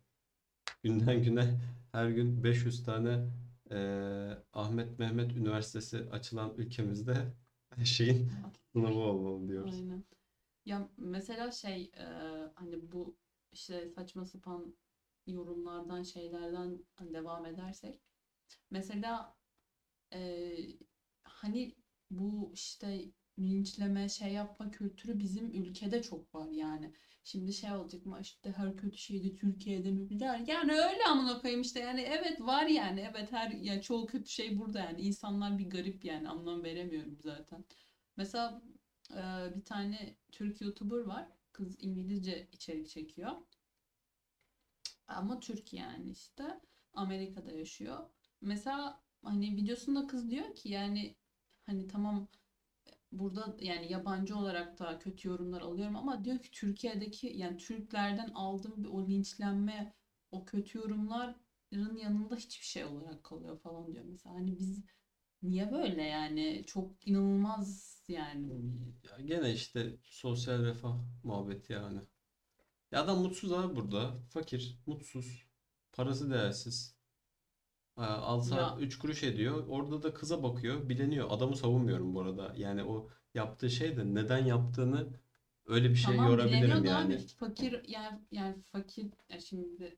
günden 0.83 1.23
güne 1.23 1.59
her 1.91 2.09
gün 2.09 2.43
500 2.43 2.83
tane 2.83 3.29
eee, 3.71 4.37
Ahmet 4.53 4.99
Mehmet 4.99 5.31
Üniversitesi 5.37 5.97
açılan 6.11 6.53
ülkemizde 6.57 7.33
her 7.75 7.85
şeyin 7.85 8.31
sınavı 8.73 8.99
olmalı 8.99 9.47
diyoruz. 9.47 9.75
Aynen. 9.75 10.03
Ya 10.65 10.89
mesela 10.97 11.51
şey 11.51 11.91
e, 11.97 12.03
hani 12.55 12.91
bu 12.91 13.17
işte 13.51 13.89
saçma 13.89 14.25
sapan 14.25 14.75
yorumlardan 15.27 16.03
şeylerden 16.03 16.85
devam 17.01 17.45
edersek 17.45 18.01
mesela 18.71 19.35
e, 20.13 20.51
hani 21.23 21.75
bu 22.11 22.51
işte 22.53 23.11
linçleme 23.39 24.09
şey 24.09 24.33
yapma 24.33 24.71
kültürü 24.71 25.19
bizim 25.19 25.51
ülkede 25.51 26.01
çok 26.01 26.35
var 26.35 26.49
yani. 26.49 26.93
Şimdi 27.23 27.53
şey 27.53 27.71
olacak 27.71 28.05
mı 28.05 28.19
işte 28.21 28.53
her 28.57 28.77
kötü 28.77 28.97
şeyi 28.97 29.23
de 29.23 29.35
Türkiye'de 29.35 29.91
mi 29.91 30.09
bilir? 30.09 30.47
Yani 30.47 30.71
öyle 30.71 31.03
amına 31.09 31.41
koyayım 31.41 31.61
işte 31.61 31.79
yani 31.79 32.01
evet 32.01 32.41
var 32.41 32.65
yani 32.65 33.09
evet 33.11 33.31
her 33.31 33.51
yani 33.51 33.81
çoğu 33.81 34.05
kötü 34.05 34.29
şey 34.29 34.59
burada 34.59 34.79
yani 34.79 35.01
insanlar 35.01 35.59
bir 35.59 35.69
garip 35.69 36.05
yani 36.05 36.29
anlam 36.29 36.63
veremiyorum 36.63 37.17
zaten. 37.21 37.65
Mesela 38.17 38.61
ee, 39.11 39.55
bir 39.55 39.65
tane 39.65 40.15
Türk 40.31 40.61
YouTuber 40.61 40.97
var. 40.97 41.27
Kız 41.51 41.75
İngilizce 41.79 42.47
içerik 42.51 42.89
çekiyor. 42.89 43.31
Ama 45.07 45.39
Türk 45.39 45.73
yani 45.73 46.11
işte. 46.11 46.59
Amerika'da 46.93 47.51
yaşıyor. 47.51 48.09
Mesela 48.41 49.03
hani 49.23 49.55
videosunda 49.55 50.07
kız 50.07 50.31
diyor 50.31 50.55
ki 50.55 50.69
yani 50.69 51.15
hani 51.65 51.87
tamam 51.87 52.27
burada 53.19 53.55
yani 53.59 53.91
yabancı 53.91 54.37
olarak 54.37 54.79
da 54.79 54.99
kötü 54.99 55.27
yorumlar 55.27 55.61
alıyorum 55.61 55.95
ama 55.95 56.25
diyor 56.25 56.39
ki 56.39 56.51
Türkiye'deki 56.51 57.27
yani 57.27 57.57
Türklerden 57.57 58.29
aldığım 58.29 58.85
o 58.91 59.07
linçlenme 59.07 59.93
o 60.31 60.45
kötü 60.45 60.77
yorumların 60.77 61.97
yanında 61.97 62.35
hiçbir 62.35 62.65
şey 62.65 62.85
olarak 62.85 63.23
kalıyor 63.23 63.59
falan 63.59 63.93
diyor 63.93 64.05
mesela. 64.05 64.35
Hani 64.35 64.59
biz 64.59 64.83
niye 65.43 65.71
böyle 65.71 66.03
yani 66.03 66.63
çok 66.67 67.07
inanılmaz 67.07 67.97
yani. 68.07 68.53
Ya 69.03 69.25
gene 69.25 69.53
işte 69.53 69.97
sosyal 70.03 70.63
refah 70.63 70.97
muhabbeti 71.23 71.73
yani. 71.73 72.01
Ya 72.91 73.03
adam 73.03 73.21
mutsuz 73.21 73.51
abi 73.53 73.75
burada. 73.75 74.13
Fakir, 74.29 74.77
mutsuz. 74.85 75.47
Parası 75.93 76.29
değersiz. 76.29 76.95
Ha, 77.95 78.05
Alsa 78.07 78.55
Ya 78.57 78.77
3 78.79 78.99
kuruş 78.99 79.23
ediyor. 79.23 79.67
Orada 79.67 80.03
da 80.03 80.13
kıza 80.13 80.43
bakıyor. 80.43 80.89
Bileniyor. 80.89 81.27
Adamı 81.31 81.55
savunmuyorum 81.55 82.15
bu 82.15 82.21
arada. 82.21 82.53
Yani 82.57 82.83
o 82.83 83.09
yaptığı 83.33 83.69
şey 83.69 83.97
de 83.97 84.13
neden 84.15 84.45
yaptığını 84.45 85.13
öyle 85.65 85.89
bir 85.89 85.95
şeye 85.95 86.17
Tamam 86.17 86.27
yorabilirim 86.27 86.85
da 86.85 86.97
abi 86.97 87.13
yani. 87.13 87.25
fakir 87.39 87.83
yani 87.87 88.19
yani 88.31 88.61
fakir 88.61 89.11
ya 89.29 89.39
şimdi 89.39 89.97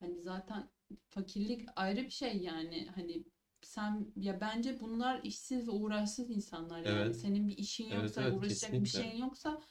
hani 0.00 0.22
zaten 0.22 0.70
fakirlik 1.08 1.68
ayrı 1.76 2.04
bir 2.04 2.10
şey 2.10 2.36
yani 2.38 2.88
hani 2.94 3.24
sen 3.62 4.12
ya 4.16 4.40
bence 4.40 4.80
bunlar 4.80 5.20
işsiz 5.24 5.68
ve 5.68 5.70
uğraşsız 5.70 6.30
insanlar 6.30 6.78
yani 6.78 6.88
Evet. 6.92 7.16
senin 7.16 7.48
bir 7.48 7.58
işin 7.58 7.84
Evet 7.90 7.94
yoksa 8.00 8.20
evet 8.22 8.32
uğraşacak 8.32 8.72
bir 8.72 8.88
kesinlikle. 8.88 8.98
şeyin 9.00 9.16
yoksa 9.16 9.62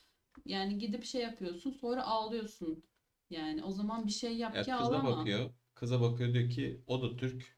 yani 0.46 0.78
gidip 0.78 1.04
şey 1.06 1.22
yapıyorsun 1.22 1.72
sonra 1.72 2.04
ağlıyorsun 2.04 2.84
yani 3.30 3.64
o 3.64 3.72
zaman 3.72 4.08
bir 4.08 4.12
şey 4.12 4.38
yap 4.38 4.56
Ya 4.56 4.64
ki 4.64 4.72
kıza 4.72 4.94
ağlama 4.94 5.20
bakıyor. 5.20 5.50
Kıza 5.76 6.02
bakıyor 6.02 6.34
diyor 6.34 6.50
ki 6.50 6.82
o 6.88 7.02
da 7.02 7.18
Türk. 7.18 7.58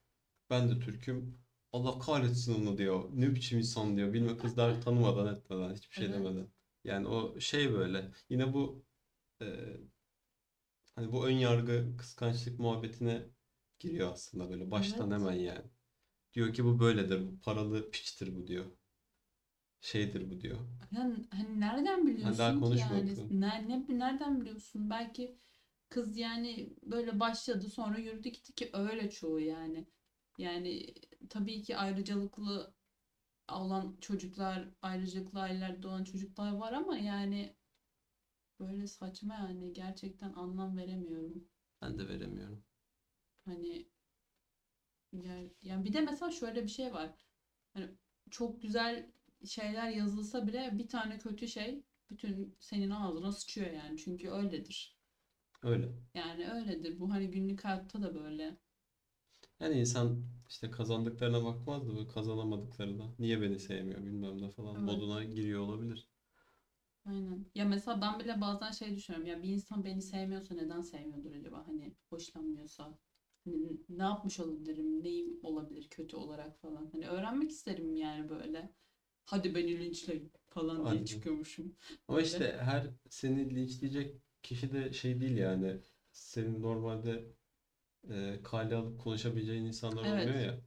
Ben 0.49 0.69
de 0.69 0.79
Türk'üm. 0.79 1.39
Allah 1.73 1.99
kahretsin 1.99 2.61
onu 2.61 2.77
diyor. 2.77 3.09
Ne 3.13 3.35
biçim 3.35 3.59
insan 3.59 3.97
diyor. 3.97 4.13
Bilmem 4.13 4.37
kızlar 4.37 4.81
tanımadan 4.81 5.35
etmeden 5.35 5.75
hiçbir 5.75 5.95
şey 5.95 6.05
evet 6.05 6.15
demeden. 6.15 6.47
Yani 6.83 7.07
o 7.07 7.39
şey 7.39 7.73
böyle. 7.73 8.11
Yine 8.29 8.53
bu 8.53 8.85
e, 9.41 9.45
hani 10.95 11.11
bu 11.11 11.25
ön 11.27 11.31
yargı 11.31 11.97
kıskançlık 11.97 12.59
muhabbetine 12.59 13.21
giriyor 13.79 14.11
aslında 14.13 14.49
böyle 14.49 14.71
baştan 14.71 15.11
evet 15.11 15.19
hemen 15.19 15.33
yani. 15.33 15.65
Diyor 16.33 16.53
ki 16.53 16.65
bu 16.65 16.79
böyledir. 16.79 17.27
Bu 17.27 17.39
paralı 17.39 17.91
piçtir 17.91 18.35
bu 18.35 18.47
diyor. 18.47 18.65
Şeydir 19.81 20.29
bu 20.31 20.41
diyor. 20.41 20.57
yani 20.91 21.15
hani 21.31 21.59
nereden 21.59 22.23
Hani 22.23 22.37
daha 22.37 22.55
biliyorsun 22.55 22.71
ki 22.71 22.77
yani 22.79 23.41
ne, 23.41 23.67
ne 23.69 23.99
nereden 23.99 24.41
biliyorsun 24.41 24.89
belki 24.89 25.37
kız 25.89 26.17
yani 26.17 26.73
böyle 26.83 27.19
başladı 27.19 27.69
sonra 27.69 27.97
yürüdü 27.99 28.29
gitti 28.29 28.53
ki 28.55 28.69
öyle 28.73 29.09
çoğu 29.09 29.39
yani. 29.39 29.87
Yani 30.37 30.93
tabii 31.29 31.61
ki 31.63 31.77
ayrıcalıklı 31.77 32.73
olan 33.51 33.97
çocuklar, 34.01 34.69
ayrıcalıklı 34.81 35.41
ailelerde 35.41 35.87
olan 35.87 36.03
çocuklar 36.03 36.51
var 36.53 36.73
ama 36.73 36.97
yani 36.97 37.55
böyle 38.59 38.87
saçma 38.87 39.33
yani 39.35 39.73
gerçekten 39.73 40.33
anlam 40.33 40.77
veremiyorum. 40.77 41.47
Ben 41.81 41.99
de 41.99 42.07
veremiyorum. 42.07 42.63
Hani 43.45 43.87
ger- 45.13 45.51
yani 45.61 45.85
bir 45.85 45.93
de 45.93 46.01
mesela 46.01 46.31
şöyle 46.31 46.63
bir 46.63 46.69
şey 46.69 46.93
var. 46.93 47.09
Hani 47.73 47.89
çok 48.31 48.61
güzel 48.61 49.11
şeyler 49.45 49.89
yazılsa 49.89 50.47
bile 50.47 50.71
bir 50.79 50.89
tane 50.89 51.17
kötü 51.19 51.47
şey 51.47 51.83
bütün 52.09 52.55
senin 52.59 52.89
ağzına 52.91 53.31
sıçıyor 53.31 53.71
yani. 53.71 53.97
Çünkü 53.97 54.29
öyledir. 54.29 54.96
Öyle. 55.63 55.93
Yani 56.13 56.49
öyledir. 56.51 56.99
Bu 56.99 57.11
hani 57.11 57.31
günlük 57.31 57.65
hayatta 57.65 58.01
da 58.03 58.15
böyle. 58.15 58.57
Yani 59.59 59.79
insan 59.79 60.25
işte 60.49 60.71
kazandıklarına 60.71 61.43
bakmaz 61.45 61.87
da 61.87 61.95
böyle 61.95 62.07
kazanamadıklarına. 62.07 63.15
Niye 63.19 63.41
beni 63.41 63.59
sevmiyor 63.59 64.05
bilmem 64.05 64.41
ne 64.41 64.49
falan 64.49 64.77
Evet. 64.77 64.83
moduna 64.83 65.23
giriyor 65.23 65.61
olabilir. 65.61 66.09
Aynen. 67.05 67.45
Ya 67.55 67.65
mesela 67.65 68.01
ben 68.01 68.19
bile 68.19 68.41
bazen 68.41 68.71
şey 68.71 68.95
düşünüyorum. 68.95 69.27
Ya 69.27 69.43
bir 69.43 69.49
insan 69.49 69.85
beni 69.85 70.01
sevmiyorsa 70.01 70.55
neden 70.55 70.81
sevmiyordur 70.81 71.31
acaba? 71.31 71.67
Hani 71.67 71.95
hoşlanmıyorsa. 72.09 72.97
Hani 73.45 73.77
ne 73.89 74.03
yapmış 74.03 74.39
olabilirim? 74.39 75.03
Neyim 75.03 75.39
olabilir 75.43 75.87
kötü 75.89 76.15
olarak 76.15 76.61
falan. 76.61 76.89
Hani 76.91 77.07
öğrenmek 77.07 77.49
isterim 77.51 77.95
yani 77.95 78.29
böyle. 78.29 78.73
Hadi 79.25 79.55
beni 79.55 79.79
linçleyin 79.79 80.31
falan 80.49 80.89
diye 80.89 80.99
Aynen. 80.99 81.05
çıkıyormuşum. 81.05 81.75
Ama 82.07 82.21
Böyle. 82.21 82.27
işte 82.27 82.57
her 82.61 82.87
seni 83.09 83.55
linçleyecek 83.55 84.21
kişi 84.47 84.71
de 84.73 84.93
şey 84.93 85.21
değil 85.21 85.37
yani. 85.37 85.81
Senin 86.11 86.61
normalde 86.61 87.25
e, 88.11 88.39
kale 88.43 88.75
alıp 88.75 88.99
konuşabileceğin 89.01 89.65
insanlar 89.65 90.05
Evet. 90.07 90.27
ya. 90.27 90.61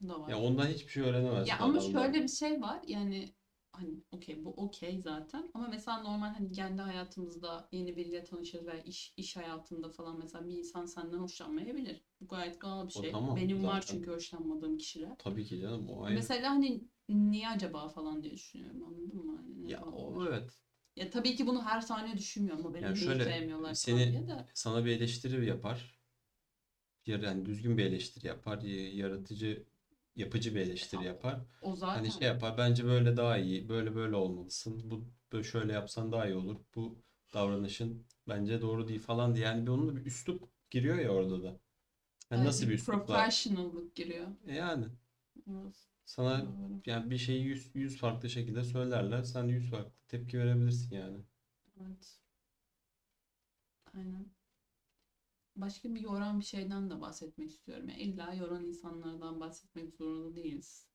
Bu 0.00 0.08
da 0.08 0.28
Ya 0.28 0.38
ondan 0.38 0.66
hiçbir 0.66 0.90
şey 0.92 1.02
öğrenemezsin 1.02 1.50
Ya 1.50 1.58
ama 1.58 1.80
adamdan. 1.80 1.92
şöyle 1.92 2.22
bir 2.22 2.28
şey 2.28 2.60
var. 2.60 2.80
Yani 2.86 3.34
hani 3.72 4.02
okey 4.10 4.44
bu 4.44 4.50
okey 4.50 4.98
zaten. 4.98 5.50
Ama 5.54 5.68
mesela 5.68 6.02
normal 6.02 6.28
hani 6.34 6.52
kendi 6.52 6.82
hayatımızda 6.82 7.68
yeni 7.72 7.96
biriyle 7.96 8.24
tanışırız 8.24 8.66
veya 8.66 8.82
iş, 8.82 9.14
iş 9.16 9.36
hayatında 9.36 9.88
falan 9.88 10.18
mesela 10.18 10.48
bir 10.48 10.56
insan 10.58 10.86
senden 10.86 11.18
hoşlanmayabilir. 11.18 12.02
Bu 12.20 12.28
gayet 12.28 12.62
doğal 12.62 12.86
bir 12.86 12.92
O 12.92 13.00
şey. 13.00 13.12
tamam 13.12 13.36
Benim 13.36 13.64
var 13.64 13.80
zaten. 13.80 13.96
çünkü 13.96 14.10
hoşlanmadığım 14.10 14.78
kişiler. 14.78 15.12
Tabii 15.18 15.44
ki 15.44 15.60
canım 15.60 15.88
o 15.88 16.04
ayrı. 16.04 16.14
Mesela 16.16 16.50
hani 16.50 16.80
niye 17.08 17.48
acaba 17.48 17.88
falan 17.88 18.22
diye 18.22 18.34
düşünüyorum 18.34 18.82
anladın 18.84 19.26
mı? 19.26 19.36
Hani 19.36 19.62
ne 19.64 19.68
Ya 19.70 19.80
o 19.80 20.24
evet. 20.26 20.58
Ya 20.98 21.10
tabii 21.10 21.36
ki 21.36 21.46
bunu 21.46 21.64
her 21.64 21.80
saniye 21.80 22.18
düşünmüyorum 22.18 22.66
ama 22.66 22.74
beni 22.74 22.84
Yani 22.84 22.96
şöyle 22.96 23.24
sevmiyorlar 23.24 23.74
falan 23.74 23.74
seni 23.74 24.10
diye 24.10 24.28
de. 24.28 24.44
sana 24.54 24.84
bir 24.84 24.90
eleştiri 24.96 25.46
yapar. 25.46 25.98
yani 27.06 27.46
düzgün 27.46 27.78
bir 27.78 27.84
eleştiri 27.86 28.26
yapar, 28.26 28.62
yaratıcı, 28.92 29.66
yapıcı 30.16 30.54
bir 30.54 30.60
eleştiri 30.60 31.04
yapar. 31.04 31.40
O 31.60 31.76
Hani 31.76 32.06
zaten. 32.06 32.20
şey 32.20 32.28
yapar, 32.28 32.58
bence 32.58 32.84
böyle 32.84 33.16
daha 33.16 33.38
iyi, 33.38 33.68
böyle 33.68 33.94
böyle 33.94 34.16
olmalısın, 34.16 34.90
bu 34.90 35.04
böyle 35.32 35.44
şöyle 35.44 35.72
yapsan 35.72 36.12
daha 36.12 36.26
iyi 36.26 36.34
olur, 36.34 36.56
bu 36.74 37.02
davranışın 37.34 38.06
bence 38.28 38.60
doğru 38.60 38.88
değil 38.88 39.00
falan 39.00 39.34
diye. 39.34 39.44
Yani 39.46 39.66
bir 39.66 39.70
onun 39.70 39.88
da 39.88 39.96
bir 39.96 40.06
üslup 40.06 40.48
giriyor 40.70 40.98
ya 40.98 41.10
orada 41.10 41.42
da. 41.42 41.46
Yani 42.30 42.40
Evet, 42.42 42.46
nasıl 42.46 42.68
bir 42.68 42.74
üslupla? 42.74 43.06
professionallık 43.06 43.94
giriyor. 43.96 44.28
E 44.46 44.54
Yani 44.54 44.86
Evet, 45.50 45.87
sana 46.08 46.46
yani 46.86 47.10
bir 47.10 47.18
şeyi 47.18 47.44
yüz, 47.44 47.70
yüz 47.74 47.98
farklı 47.98 48.30
şekilde 48.30 48.64
söylerler, 48.64 49.22
sen 49.22 49.48
de 49.48 49.52
yüz 49.52 49.70
farklı 49.70 49.92
tepki 50.08 50.38
verebilirsin 50.38 50.96
yani. 50.96 51.18
Evet. 51.80 52.18
Aynen. 53.94 54.30
Başka 55.56 55.94
bir 55.94 56.00
yoran 56.00 56.40
bir 56.40 56.44
şeyden 56.44 56.90
de 56.90 57.00
bahsetmek 57.00 57.50
istiyorum. 57.50 57.88
Yani 57.88 58.02
illa 58.02 58.34
yoran 58.34 58.64
insanlardan 58.64 59.40
bahsetmek 59.40 59.94
zorunda 59.94 60.36
değiliz. 60.36 60.86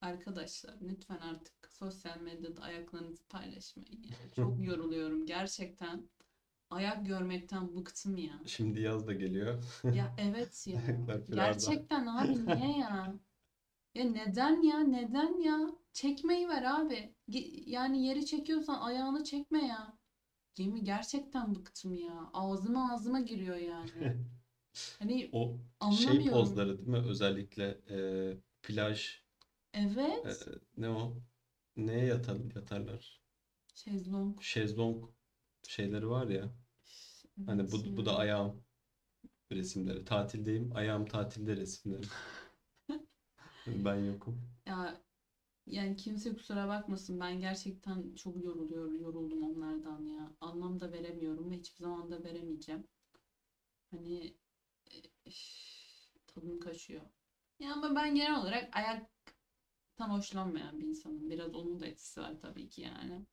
Arkadaşlar 0.00 0.74
lütfen 0.82 1.18
artık 1.18 1.54
sosyal 1.70 2.20
medyada 2.20 2.62
ayaklarınızı 2.62 3.28
paylaşmayın. 3.28 4.02
Yani 4.02 4.30
çok 4.36 4.64
yoruluyorum 4.66 5.26
gerçekten. 5.26 6.08
Ayak 6.70 7.06
görmekten 7.06 7.76
bıktım 7.76 8.16
ya. 8.16 8.40
Şimdi 8.46 8.80
yaz 8.80 9.06
da 9.06 9.12
geliyor. 9.12 9.62
Ya 9.94 10.14
evet 10.18 10.66
ya. 10.66 10.80
Gerçekten 11.34 12.06
abi 12.06 12.46
niye 12.46 12.78
ya? 12.78 13.14
Ya 13.94 14.04
neden 14.04 14.62
ya? 14.62 14.78
Neden 14.78 15.40
ya? 15.40 15.60
Çekmeyi 15.92 16.48
ver 16.48 16.62
abi. 16.62 17.14
Yani 17.66 18.06
yeri 18.06 18.26
çekiyorsan 18.26 18.80
ayağını 18.80 19.24
çekme 19.24 19.66
ya. 19.66 19.98
Gemi 20.54 20.84
gerçekten 20.84 21.54
bıktım 21.54 21.94
ya. 21.94 22.30
Ağzıma 22.32 22.92
ağzıma 22.92 23.20
giriyor 23.20 23.56
yani. 23.56 23.90
Hani 24.98 25.28
O 25.32 25.56
şey 25.90 26.06
anlamıyorum. 26.06 26.26
pozları 26.26 26.78
değil 26.78 26.88
mi? 26.88 26.96
Özellikle 27.08 27.64
e, 27.90 27.98
plaj 28.62 29.22
e, 29.74 29.80
Evet. 29.80 30.48
ne 30.76 30.88
o? 30.90 31.16
Neye 31.76 32.04
yatar, 32.06 32.36
yatarlar? 32.56 33.20
Şezlong. 33.74 34.40
Şezlong 34.42 35.04
şeyleri 35.68 36.08
var 36.10 36.26
ya. 36.26 36.50
Hani 37.46 37.72
bu, 37.72 37.96
bu 37.96 38.06
da 38.06 38.10
ya. 38.10 38.16
ayağım 38.16 38.64
resimleri. 39.52 40.04
Tatildeyim. 40.04 40.76
Ayağım 40.76 41.06
tatilde 41.06 41.56
resimleri. 41.56 42.06
Ben 43.66 43.96
yokum. 43.96 44.40
Ya 44.66 45.00
yani 45.66 45.96
kimse 45.96 46.34
kusura 46.34 46.68
bakmasın 46.68 47.20
ben 47.20 47.40
gerçekten 47.40 48.14
çok 48.14 48.44
yoruluyorum, 48.44 49.00
yoruldum 49.00 49.42
onlardan 49.42 50.06
ya. 50.06 50.32
Anlam 50.40 50.80
da 50.80 50.92
veremiyorum 50.92 51.50
ve 51.50 51.58
hiçbir 51.58 51.78
zaman 51.84 52.10
da 52.10 52.24
veremeyeceğim. 52.24 52.86
Hani 53.90 54.34
e, 54.86 54.96
üf, 55.26 55.36
tadım 56.26 56.60
kaçıyor. 56.60 57.02
Ya 57.60 57.72
ama 57.72 57.94
ben 57.94 58.14
genel 58.14 58.40
olarak 58.40 58.76
ayaktan 58.76 60.10
hoşlanmayan 60.10 60.80
bir 60.80 60.86
insanım. 60.86 61.30
Biraz 61.30 61.54
onun 61.54 61.80
da 61.80 61.86
etkisi 61.86 62.20
var 62.20 62.34
tabii 62.42 62.68
ki 62.68 62.80
yani. 62.80 63.26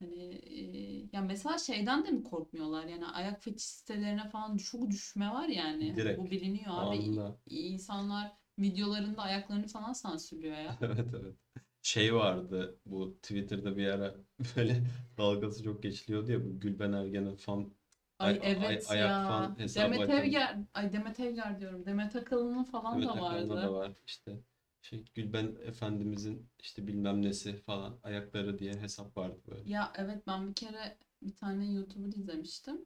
Hani 0.00 0.34
e, 0.34 1.08
ya 1.12 1.20
mesela 1.22 1.58
şeyden 1.58 2.04
de 2.06 2.10
mi 2.10 2.22
korkmuyorlar? 2.24 2.84
Yani 2.84 3.06
ayak 3.06 3.42
fetiş 3.42 3.64
sitelerine 3.64 4.28
falan 4.28 4.56
çok 4.56 4.90
düşme 4.90 5.30
var 5.30 5.48
yani. 5.48 5.96
Direkt 5.96 6.18
Bu 6.18 6.30
biliniyor 6.30 6.72
abi. 6.74 6.96
anında. 6.96 7.40
İnsanlar 7.46 8.32
videolarında 8.58 9.22
ayaklarını 9.22 9.66
falan 9.66 9.92
sansürlüyor 9.92 10.56
ya. 10.56 10.78
Evet 10.82 11.14
evet. 11.14 11.34
Şey 11.82 12.14
vardı 12.14 12.80
bu 12.86 13.18
Twitter'da 13.22 13.76
bir 13.76 13.86
ara 13.86 14.14
böyle 14.56 14.82
dalgası 15.18 15.62
çok 15.64 15.82
geçiliyordu 15.82 16.32
ya 16.32 16.44
bu 16.44 16.60
Gülben 16.60 16.92
Ergen'in 16.92 17.36
fan 17.36 17.74
Ay 18.18 18.32
ay, 18.32 18.38
ay- 18.42 18.52
evet 18.56 18.84
ayak 18.86 19.10
ya. 19.10 19.24
fan 19.26 19.58
hesabı 19.58 19.94
Demet 19.94 20.08
Evgar, 20.08 20.56
ay 20.74 20.92
Demet 20.92 21.20
Evgar 21.20 21.60
diyorum. 21.60 21.86
Demet 21.86 22.16
Akalın'ın 22.16 22.64
falan 22.64 23.02
Demet 23.02 23.04
da 23.04 23.16
Akalın'da 23.16 23.60
da 23.60 23.72
vardı. 23.72 23.72
var 23.72 23.92
işte 24.06 24.40
şey 24.82 25.04
Gülben 25.14 25.56
Efendimizin 25.64 26.48
işte 26.60 26.86
bilmem 26.86 27.22
nesi 27.22 27.56
falan 27.56 28.00
ayakları 28.02 28.58
diye 28.58 28.74
hesap 28.74 29.16
vardı 29.16 29.40
böyle. 29.48 29.70
Ya 29.70 29.92
evet 29.96 30.26
ben 30.26 30.48
bir 30.48 30.54
kere 30.54 30.96
bir 31.22 31.36
tane 31.36 31.72
YouTuber 31.72 32.08
izlemiştim. 32.08 32.84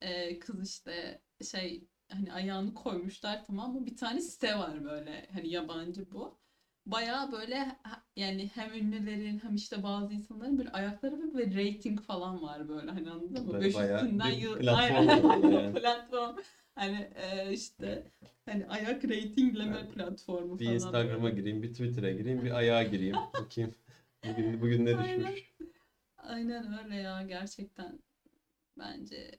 Ee, 0.00 0.38
kız 0.38 0.70
işte 0.70 1.20
şey 1.50 1.84
hani 2.10 2.32
ayağını 2.32 2.74
koymuşlar 2.74 3.44
tamam 3.46 3.74
mı? 3.74 3.86
Bir 3.86 3.96
tane 3.96 4.20
site 4.20 4.58
var 4.58 4.84
böyle 4.84 5.28
hani 5.32 5.48
yabancı 5.48 6.12
bu. 6.12 6.38
Bayağı 6.86 7.32
böyle 7.32 7.76
yani 8.16 8.50
hem 8.54 8.74
ünlülerin 8.74 9.38
hem 9.38 9.54
işte 9.54 9.82
bazı 9.82 10.12
insanların 10.14 10.58
böyle 10.58 10.70
ayakları 10.70 11.34
ve 11.34 11.46
rating 11.46 12.00
falan 12.00 12.42
var 12.42 12.68
böyle 12.68 12.90
hani 12.90 13.10
anladın 13.10 13.46
mı? 13.46 13.52
Böyle 13.52 13.64
5 13.64 13.74
bayağı 13.74 14.04
üstünden 14.04 14.30
bir 14.30 14.58
platform 14.58 15.08
aynen 15.08 15.50
yani. 15.50 15.74
platform 15.80 16.36
hani 16.74 17.10
e, 17.14 17.52
işte 17.52 18.12
hani 18.44 18.66
ayak 18.66 19.04
ratingleme 19.04 19.76
Yani 19.76 19.90
platformu 19.90 20.58
bir 20.58 20.64
falan 20.64 20.74
Instagram'a 20.74 21.24
böyle. 21.24 21.36
gireyim, 21.36 21.62
bir 21.62 21.72
Twitter'a 21.72 22.10
gireyim, 22.12 22.44
bir 22.44 22.50
ayağa 22.50 22.82
gireyim. 22.82 23.16
Bakayım 23.40 23.74
bugün 24.24 24.60
bugün 24.60 24.86
ne 24.86 24.96
Aynen. 24.96 25.26
düşmüş. 25.26 25.54
Aynen 26.18 26.84
öyle 26.84 26.96
ya 26.96 27.22
gerçekten 27.22 27.98
bence 28.78 29.38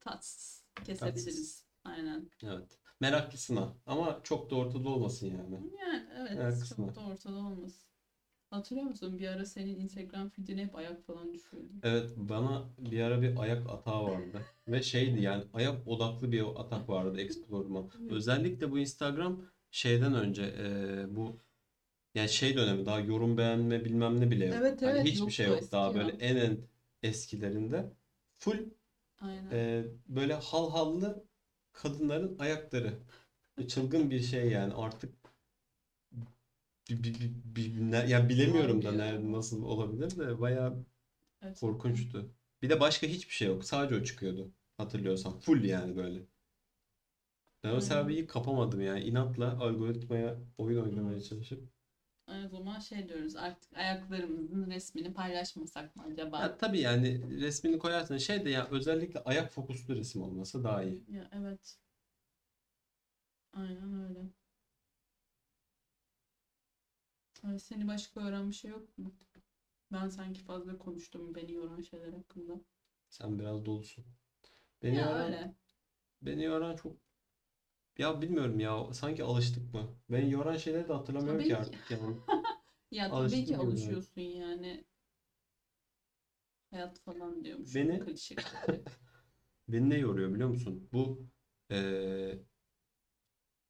tatsız 0.00 0.64
Tatsız. 0.74 0.86
kesebiliriz. 0.86 1.64
Aynen. 1.84 2.30
Evet. 2.42 2.78
Meraklısına 3.00 3.74
ama 3.86 4.20
çok 4.22 4.50
da 4.50 4.54
ortada 4.56 4.88
olmasın 4.88 5.26
yani. 5.26 5.54
Yani 5.80 6.08
evet 6.18 6.34
Meraklısına. 6.34 6.86
çok 6.86 6.96
da 6.96 7.00
ortada 7.00 7.38
olmasın. 7.38 7.82
Hatırlıyor 8.54 8.86
musun 8.86 9.18
bir 9.18 9.28
ara 9.28 9.44
senin 9.46 9.80
Instagram 9.80 10.28
feedine 10.28 10.62
hep 10.62 10.74
ayak 10.76 11.06
falan 11.06 11.34
düşüyordu. 11.34 11.68
Evet 11.82 12.10
bana 12.16 12.64
bir 12.78 13.00
ara 13.00 13.22
bir 13.22 13.38
ayak 13.38 13.70
atağı 13.70 14.04
vardı. 14.04 14.40
Ve 14.68 14.82
şeydi 14.82 15.22
yani 15.22 15.44
ayak 15.52 15.88
odaklı 15.88 16.32
bir 16.32 16.44
atak 16.56 16.88
vardı 16.88 17.20
Explore'uma. 17.20 17.84
Özellikle 18.10 18.70
bu 18.70 18.78
Instagram 18.78 19.42
şeyden 19.70 20.14
önce 20.14 20.42
e, 20.42 21.16
bu 21.16 21.36
yani 22.14 22.28
şey 22.28 22.56
dönemi 22.56 22.86
daha 22.86 23.00
yorum 23.00 23.38
beğenme 23.38 23.84
bilmem 23.84 24.20
ne 24.20 24.30
bile 24.30 24.44
yok. 24.44 24.54
Evet 24.58 24.82
Hani 24.82 24.92
evet 24.92 25.06
hiçbir 25.06 25.30
şey 25.30 25.46
yok. 25.46 25.72
Daha 25.72 25.86
eski 25.86 25.98
böyle 26.00 26.24
ya. 26.24 26.30
en 26.30 26.36
en 26.36 26.58
eskilerinde 27.02 27.92
full 28.32 28.58
Aynen. 29.20 29.50
e, 29.52 29.84
böyle 30.08 30.34
hal 30.34 30.70
hallı 30.70 31.24
kadınların 31.72 32.38
ayakları. 32.38 32.92
Çılgın 33.68 34.10
bir 34.10 34.20
şey 34.20 34.50
yani 34.50 34.74
artık 34.74 35.23
bi- 36.90 37.04
bi- 37.04 37.32
bi- 37.56 37.90
ne- 37.90 38.06
ya 38.08 38.28
bilemiyorum 38.28 38.82
da 38.84 38.92
nerede 38.92 39.32
nasıl 39.32 39.62
olabilir 39.64 40.18
de 40.18 40.40
bayağı 40.40 40.84
Gerçekten. 41.42 41.68
korkunçtu. 41.68 42.30
Bir 42.62 42.70
de 42.70 42.80
başka 42.80 43.06
hiçbir 43.06 43.34
şey 43.34 43.48
yok. 43.48 43.64
Sadece 43.64 44.00
o 44.00 44.04
çıkıyordu. 44.04 44.52
Hatırlıyorsan. 44.76 45.38
Full 45.40 45.64
yani 45.64 45.96
böyle. 45.96 46.20
Ben 47.64 47.68
o 47.68 47.72
Aynen. 47.72 47.80
sebebi 47.80 48.26
kapamadım 48.26 48.80
yani. 48.80 49.00
İnatla 49.04 49.60
algoritmaya 49.60 50.36
oyun 50.58 50.82
oynamaya 50.84 51.16
Evet. 51.16 51.24
çalışıp. 51.28 51.68
O 52.28 52.48
zaman 52.48 52.80
şey 52.80 53.08
diyoruz 53.08 53.36
artık 53.36 53.76
ayaklarımızın 53.76 54.70
resmini 54.70 55.14
paylaşmasak 55.14 55.96
mı 55.96 56.02
acaba? 56.12 56.40
Ya 56.40 56.56
tabii 56.58 56.80
yani 56.80 57.40
resmini 57.40 57.78
koyarsın. 57.78 58.18
Şey 58.18 58.44
de 58.44 58.50
ya 58.50 58.68
özellikle 58.70 59.20
ayak 59.24 59.52
fokuslu 59.52 59.96
resim 59.96 60.22
olması 60.22 60.64
daha 60.64 60.82
iyi. 60.82 61.04
Ya 61.08 61.28
evet. 61.32 61.78
Aynen 63.52 63.92
öyle. 64.04 64.28
Ay, 67.44 67.58
seni 67.58 67.86
başka 67.88 68.20
öğren 68.20 68.50
bir 68.50 68.54
şey 68.54 68.70
yok 68.70 68.98
mu? 68.98 69.14
Ben 69.92 70.08
sanki 70.08 70.42
fazla 70.44 70.78
konuştum 70.78 71.34
beni 71.34 71.52
yoran 71.52 71.80
şeyler 71.80 72.12
hakkında. 72.12 72.60
Sen 73.08 73.38
biraz 73.38 73.64
dolusun. 73.66 74.04
Beni 74.82 74.96
Ya 74.96 75.02
yoran, 75.02 75.26
öyle. 75.26 75.54
beni 76.22 76.44
yoran 76.44 76.76
çok 76.76 76.98
ya 77.98 78.22
bilmiyorum 78.22 78.60
ya 78.60 78.92
sanki 78.92 79.24
alıştık 79.24 79.74
mı? 79.74 79.88
Beni 80.10 80.30
yoran 80.30 80.56
şeyleri 80.56 80.88
de 80.88 80.92
hatırlamıyorum 80.92 81.42
Tabii 81.42 81.44
ki 81.44 81.56
ki. 81.56 81.56
artık 81.56 81.90
yani. 81.90 82.16
Ya 82.90 83.12
tabii 83.12 83.16
Alıştım 83.16 83.44
ki 83.44 83.56
gibi 83.56 83.64
yani. 83.64 83.66
alışıyorsun 83.66 84.20
yani. 84.20 84.84
Hayat 86.70 86.98
falan 87.00 87.44
diyormuş. 87.44 87.74
Beni 87.74 87.98
Klişe 87.98 88.36
klişe. 88.40 88.84
beni 89.68 89.90
ne 89.90 89.96
yoruyor 89.98 90.34
biliyor 90.34 90.48
musun? 90.48 90.88
Bu 90.92 91.26
eee, 91.70 92.44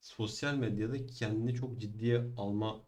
sosyal 0.01 0.55
medyada 0.55 1.07
kendini 1.07 1.55
çok 1.55 1.79
ciddiye 1.81 2.19
alma 2.37 2.87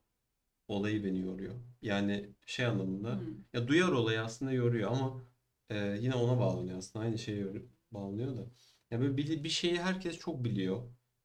olayı 0.69 1.05
beni 1.05 1.21
yoruyor. 1.21 1.55
Yani 1.83 2.31
şey 2.47 2.67
anlamında 2.67 3.15
Hmm. 3.15 3.45
ya 3.55 3.69
duyar 3.69 3.89
olayı 3.89 4.23
aslında 4.23 4.53
yoruyor 4.53 4.91
ama 4.93 5.23
e, 5.71 5.99
yine 6.01 6.15
ona 6.15 6.39
bağlanıyor 6.41 6.79
aslında 6.79 7.05
aynı 7.05 7.19
şeye 7.19 7.39
yor- 7.39 7.63
bağlanıyor 7.93 8.37
da. 8.37 8.47
Ya 8.91 9.01
böyle 9.01 9.17
bir, 9.17 9.45
bir 9.45 9.49
şeyi 9.49 9.81
herkes 9.81 10.19
çok 10.19 10.45
biliyor. 10.45 10.83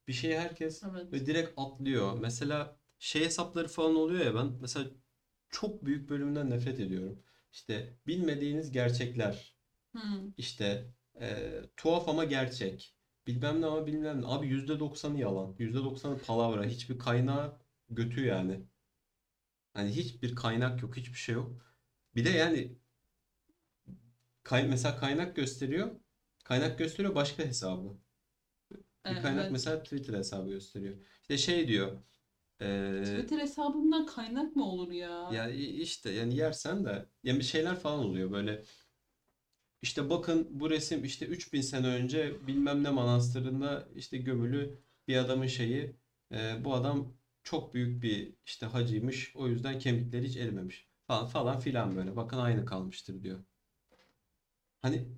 Bir 0.08 0.12
şeyi 0.12 0.38
herkes 0.38 0.82
Evet. 0.92 1.12
böyle 1.12 1.26
direkt 1.26 1.50
atlıyor. 1.56 2.18
Mesela 2.18 2.76
şey 2.98 3.24
hesapları 3.24 3.68
falan 3.68 3.96
oluyor 3.96 4.24
ya 4.26 4.34
ben 4.34 4.52
mesela 4.60 4.90
çok 5.50 5.84
büyük 5.84 6.10
bölümünden 6.10 6.50
nefret 6.50 6.80
ediyorum. 6.80 7.22
İşte 7.52 7.98
bilmediğiniz 8.06 8.70
gerçekler, 8.72 9.56
Hmm. 9.92 10.32
işte 10.36 10.86
e, 11.20 11.52
tuhaf 11.76 12.08
ama 12.08 12.24
gerçek. 12.24 12.94
Bilmem 13.26 13.60
ne 13.60 13.66
ama 13.66 13.86
bilmem 13.86 14.22
ne. 14.22 14.26
Abi 14.26 14.46
%90'ı 14.48 15.18
yalan. 15.20 15.54
%90'ı 15.58 16.18
palavra. 16.18 16.64
Hiçbir 16.64 16.98
kaynağı 16.98 17.58
götü 17.90 18.24
yani. 18.26 18.60
Hani 19.74 19.90
hiçbir 19.96 20.34
kaynak 20.34 20.82
yok, 20.82 20.96
hiçbir 20.96 21.18
şey 21.18 21.34
yok. 21.34 21.52
Bir 22.14 22.24
de 22.24 22.30
yani 22.30 22.78
kay 24.44 24.68
mesela 24.68 24.96
kaynak 24.96 25.36
gösteriyor. 25.36 26.00
Kaynak 26.44 26.78
gösteriyor 26.78 27.14
başka 27.14 27.42
hesabı. 27.44 27.98
Bir 29.08 29.16
E, 29.16 29.20
kaynak 29.22 29.42
evet. 29.42 29.52
mesela 29.52 29.82
Twitter 29.82 30.14
hesabı 30.14 30.50
gösteriyor. 30.50 30.96
İşte 31.22 31.38
şey 31.38 31.68
diyor. 31.68 32.02
eee, 32.60 33.04
Twitter 33.04 33.38
hesabından 33.38 34.06
kaynak 34.06 34.56
mı 34.56 34.64
olur 34.64 34.90
ya? 34.92 35.32
ya 35.32 35.50
işte 35.50 36.10
yani 36.10 36.36
yersen 36.36 36.84
de 36.84 37.06
yani 37.22 37.38
bir 37.38 37.44
şeyler 37.44 37.76
falan 37.80 37.98
oluyor 37.98 38.30
böyle. 38.30 38.64
İşte 39.82 40.10
bakın 40.10 40.48
bu 40.50 40.70
resim 40.70 41.04
işte 41.04 41.26
3000 41.26 41.60
sene 41.60 41.86
önce 41.86 42.46
bilmem 42.46 42.82
ne 42.84 42.90
manastırında 42.90 43.88
işte 43.96 44.18
gömülü 44.18 44.78
bir 45.08 45.16
adamın 45.16 45.46
şeyi. 45.46 45.96
Eee, 46.30 46.60
bu 46.64 46.74
adam 46.74 47.14
çok 47.42 47.74
büyük 47.74 48.02
bir 48.02 48.36
işte 48.46 48.66
hacıymış. 48.66 49.36
O 49.36 49.48
yüzden 49.48 49.78
kemikleri 49.78 50.28
hiç 50.28 50.36
erimemiş. 50.36 50.88
Falan 51.06 51.26
falan 51.26 51.60
filan 51.60 51.96
böyle. 51.96 52.16
Bakın 52.16 52.38
aynı 52.38 52.64
kalmıştır 52.64 53.22
diyor. 53.22 53.44
Hani 54.82 55.08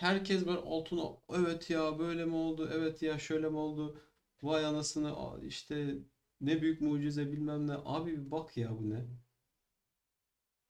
herkes 0.00 0.46
böyle 0.46 0.58
altına 0.58 1.02
evet 1.30 1.70
ya 1.70 1.98
böyle 1.98 2.24
mi 2.24 2.34
oldu? 2.34 2.70
Evet 2.74 3.02
ya 3.02 3.18
şöyle 3.18 3.48
mi 3.50 3.56
oldu? 3.56 4.00
Vay 4.42 4.66
anasını 4.66 5.14
işte 5.46 5.98
ne 6.40 6.62
büyük 6.62 6.80
mucize 6.80 7.32
bilmem 7.32 7.66
ne. 7.68 7.74
Abi 7.74 8.12
bir 8.26 8.30
bak 8.30 8.56
ya 8.56 8.78
bu 8.78 8.90
ne? 8.90 9.06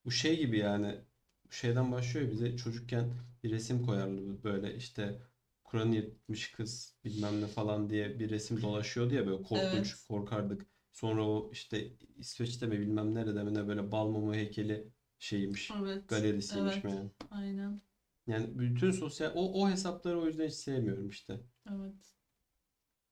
Bu 0.05 0.11
şey 0.11 0.39
gibi 0.39 0.59
yani 0.59 1.05
bu 1.47 1.53
şeyden 1.53 1.93
başlıyor 1.93 2.31
bize 2.31 2.57
çocukken 2.57 3.15
bir 3.43 3.51
resim 3.51 3.87
koyarlı 3.87 4.43
böyle 4.45 4.75
işte 4.77 5.23
Kur'an'ı 5.65 5.95
yırtmış 5.97 6.53
kız 6.53 6.99
bilmem 7.05 7.41
ne 7.41 7.47
falan 7.49 7.91
diye 7.91 8.19
bir 8.19 8.31
resim 8.31 8.63
dolaşıyordu 8.63 9.15
ya 9.15 9.27
böyle 9.27 9.43
korkunç 9.43 9.95
Evet. 9.95 10.07
korkardık. 10.09 10.74
Sonra 10.95 11.25
o 11.29 11.51
işte 11.53 11.93
İsveç'te 12.17 12.67
mi 12.67 12.81
bilmem 12.81 13.15
nerede 13.15 13.45
mi 13.45 13.55
ne 13.55 13.69
böyle 13.69 13.93
bal 13.93 14.09
mumu 14.09 14.35
heykeli 14.35 14.89
şeymiş 15.19 15.71
Evet. 15.81 16.09
galerisiymiş 16.09 16.75
Evet. 16.75 16.85
meğer. 16.85 17.07
Aynen. 17.31 17.81
Yani 18.27 18.59
bütün 18.59 18.91
sosyal 18.91 19.33
o, 19.35 19.63
o 19.63 19.71
hesapları 19.71 20.21
o 20.21 20.27
yüzden 20.27 20.47
hiç 20.47 20.55
sevmiyorum 20.55 21.09
işte. 21.09 21.41
Evet. 21.71 22.15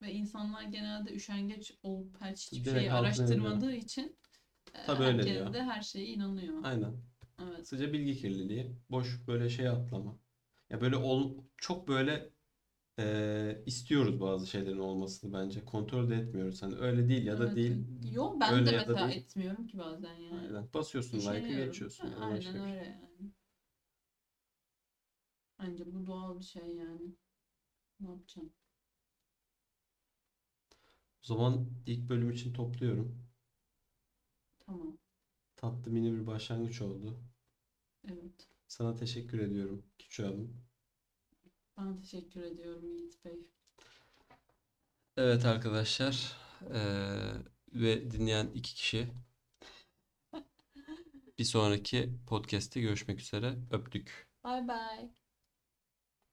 Ve 0.03 0.12
insanlar 0.12 0.62
genelde 0.62 1.14
üşengeç 1.14 1.73
olup 1.83 2.21
her 2.21 2.33
hiçbir 2.33 2.57
Direkt 2.57 2.73
şeyi 2.73 2.92
araştırmadığı 2.92 3.73
için 3.73 4.16
e, 4.75 4.79
Tabii 4.87 5.03
öyle 5.05 5.18
herkes 5.18 5.35
diyor. 5.35 5.53
de 5.55 5.62
her 5.62 5.83
şeye 5.83 6.07
inanıyor. 6.07 6.55
Aynen. 6.64 6.92
Evet. 7.42 7.61
Kısaca 7.62 7.92
bilgi 7.92 8.16
kirliliği, 8.16 8.77
boş 8.90 9.29
böyle 9.29 9.49
şey 9.49 9.68
atlama. 9.68 10.18
Ya 10.71 10.81
böyle 10.81 10.97
ol, 10.97 11.45
çok 11.57 11.88
böyle 11.88 12.32
e, 12.98 13.62
istiyoruz 13.66 14.20
bazı 14.20 14.46
şeylerin 14.46 14.78
olmasını 14.78 15.33
bence. 15.33 15.64
Kontrol 15.64 16.11
de 16.11 16.14
etmiyoruz. 16.16 16.62
Hani 16.62 16.76
öyle 16.76 17.09
değil 17.09 17.26
ya 17.26 17.38
da 17.38 17.46
Evet. 17.46 17.57
değil. 17.57 17.87
Yo 18.12 18.40
ben 18.40 18.55
Öyle 18.55 18.66
de 18.66 18.70
ya 18.70 18.81
da 18.81 18.87
mesela 18.87 19.11
değil. 19.11 19.16
etmiyorum 19.18 19.66
ki 19.66 19.78
bazen 19.78 20.14
yani. 20.14 20.46
Aynen. 20.46 20.68
Basıyorsun 20.74 21.18
like'ı 21.18 21.28
Üşeniyorum. 21.40 21.66
geçiyorsun. 21.66 22.09
Ha, 22.09 22.14
Yani 22.14 22.31
başka 22.31 22.50
Aynen 22.52 22.52
şey. 22.52 22.70
öyle 22.70 22.85
yani. 22.87 23.33
Bence 25.59 25.94
bu 25.94 26.07
doğal 26.07 26.38
bir 26.38 26.44
şey 26.44 26.74
yani. 26.76 27.14
Ne 28.00 28.09
yapacağım? 28.09 28.52
O 31.22 31.26
zaman 31.26 31.70
ilk 31.87 32.09
bölüm 32.09 32.31
için 32.31 32.52
topluyorum. 32.52 33.26
Tamam. 34.59 34.98
Tatlı 35.57 35.90
mini 35.90 36.12
bir 36.12 36.26
başlangıç 36.26 36.83
oldu. 36.83 37.20
Evet. 38.09 38.48
Sana 38.68 38.94
teşekkür 38.94 39.38
ediyorum 39.38 39.87
küçük 39.98 40.26
abim. 40.26 40.64
Ben 41.78 41.96
teşekkür 41.96 42.42
ediyorum 42.42 42.96
Yiğit 42.96 43.24
Bey. 43.24 43.46
Evet 45.16 45.44
arkadaşlar 45.44 46.37
eee, 46.74 47.32
ve 47.72 48.11
dinleyen 48.11 48.46
iki 48.54 48.74
kişi 48.74 49.08
bir 51.38 51.44
sonraki 51.44 52.12
podcast'te 52.26 52.80
görüşmek 52.80 53.20
üzere. 53.20 53.54
Öptük. 53.70 54.26
Bye 54.44 54.62
bye. 54.68 55.21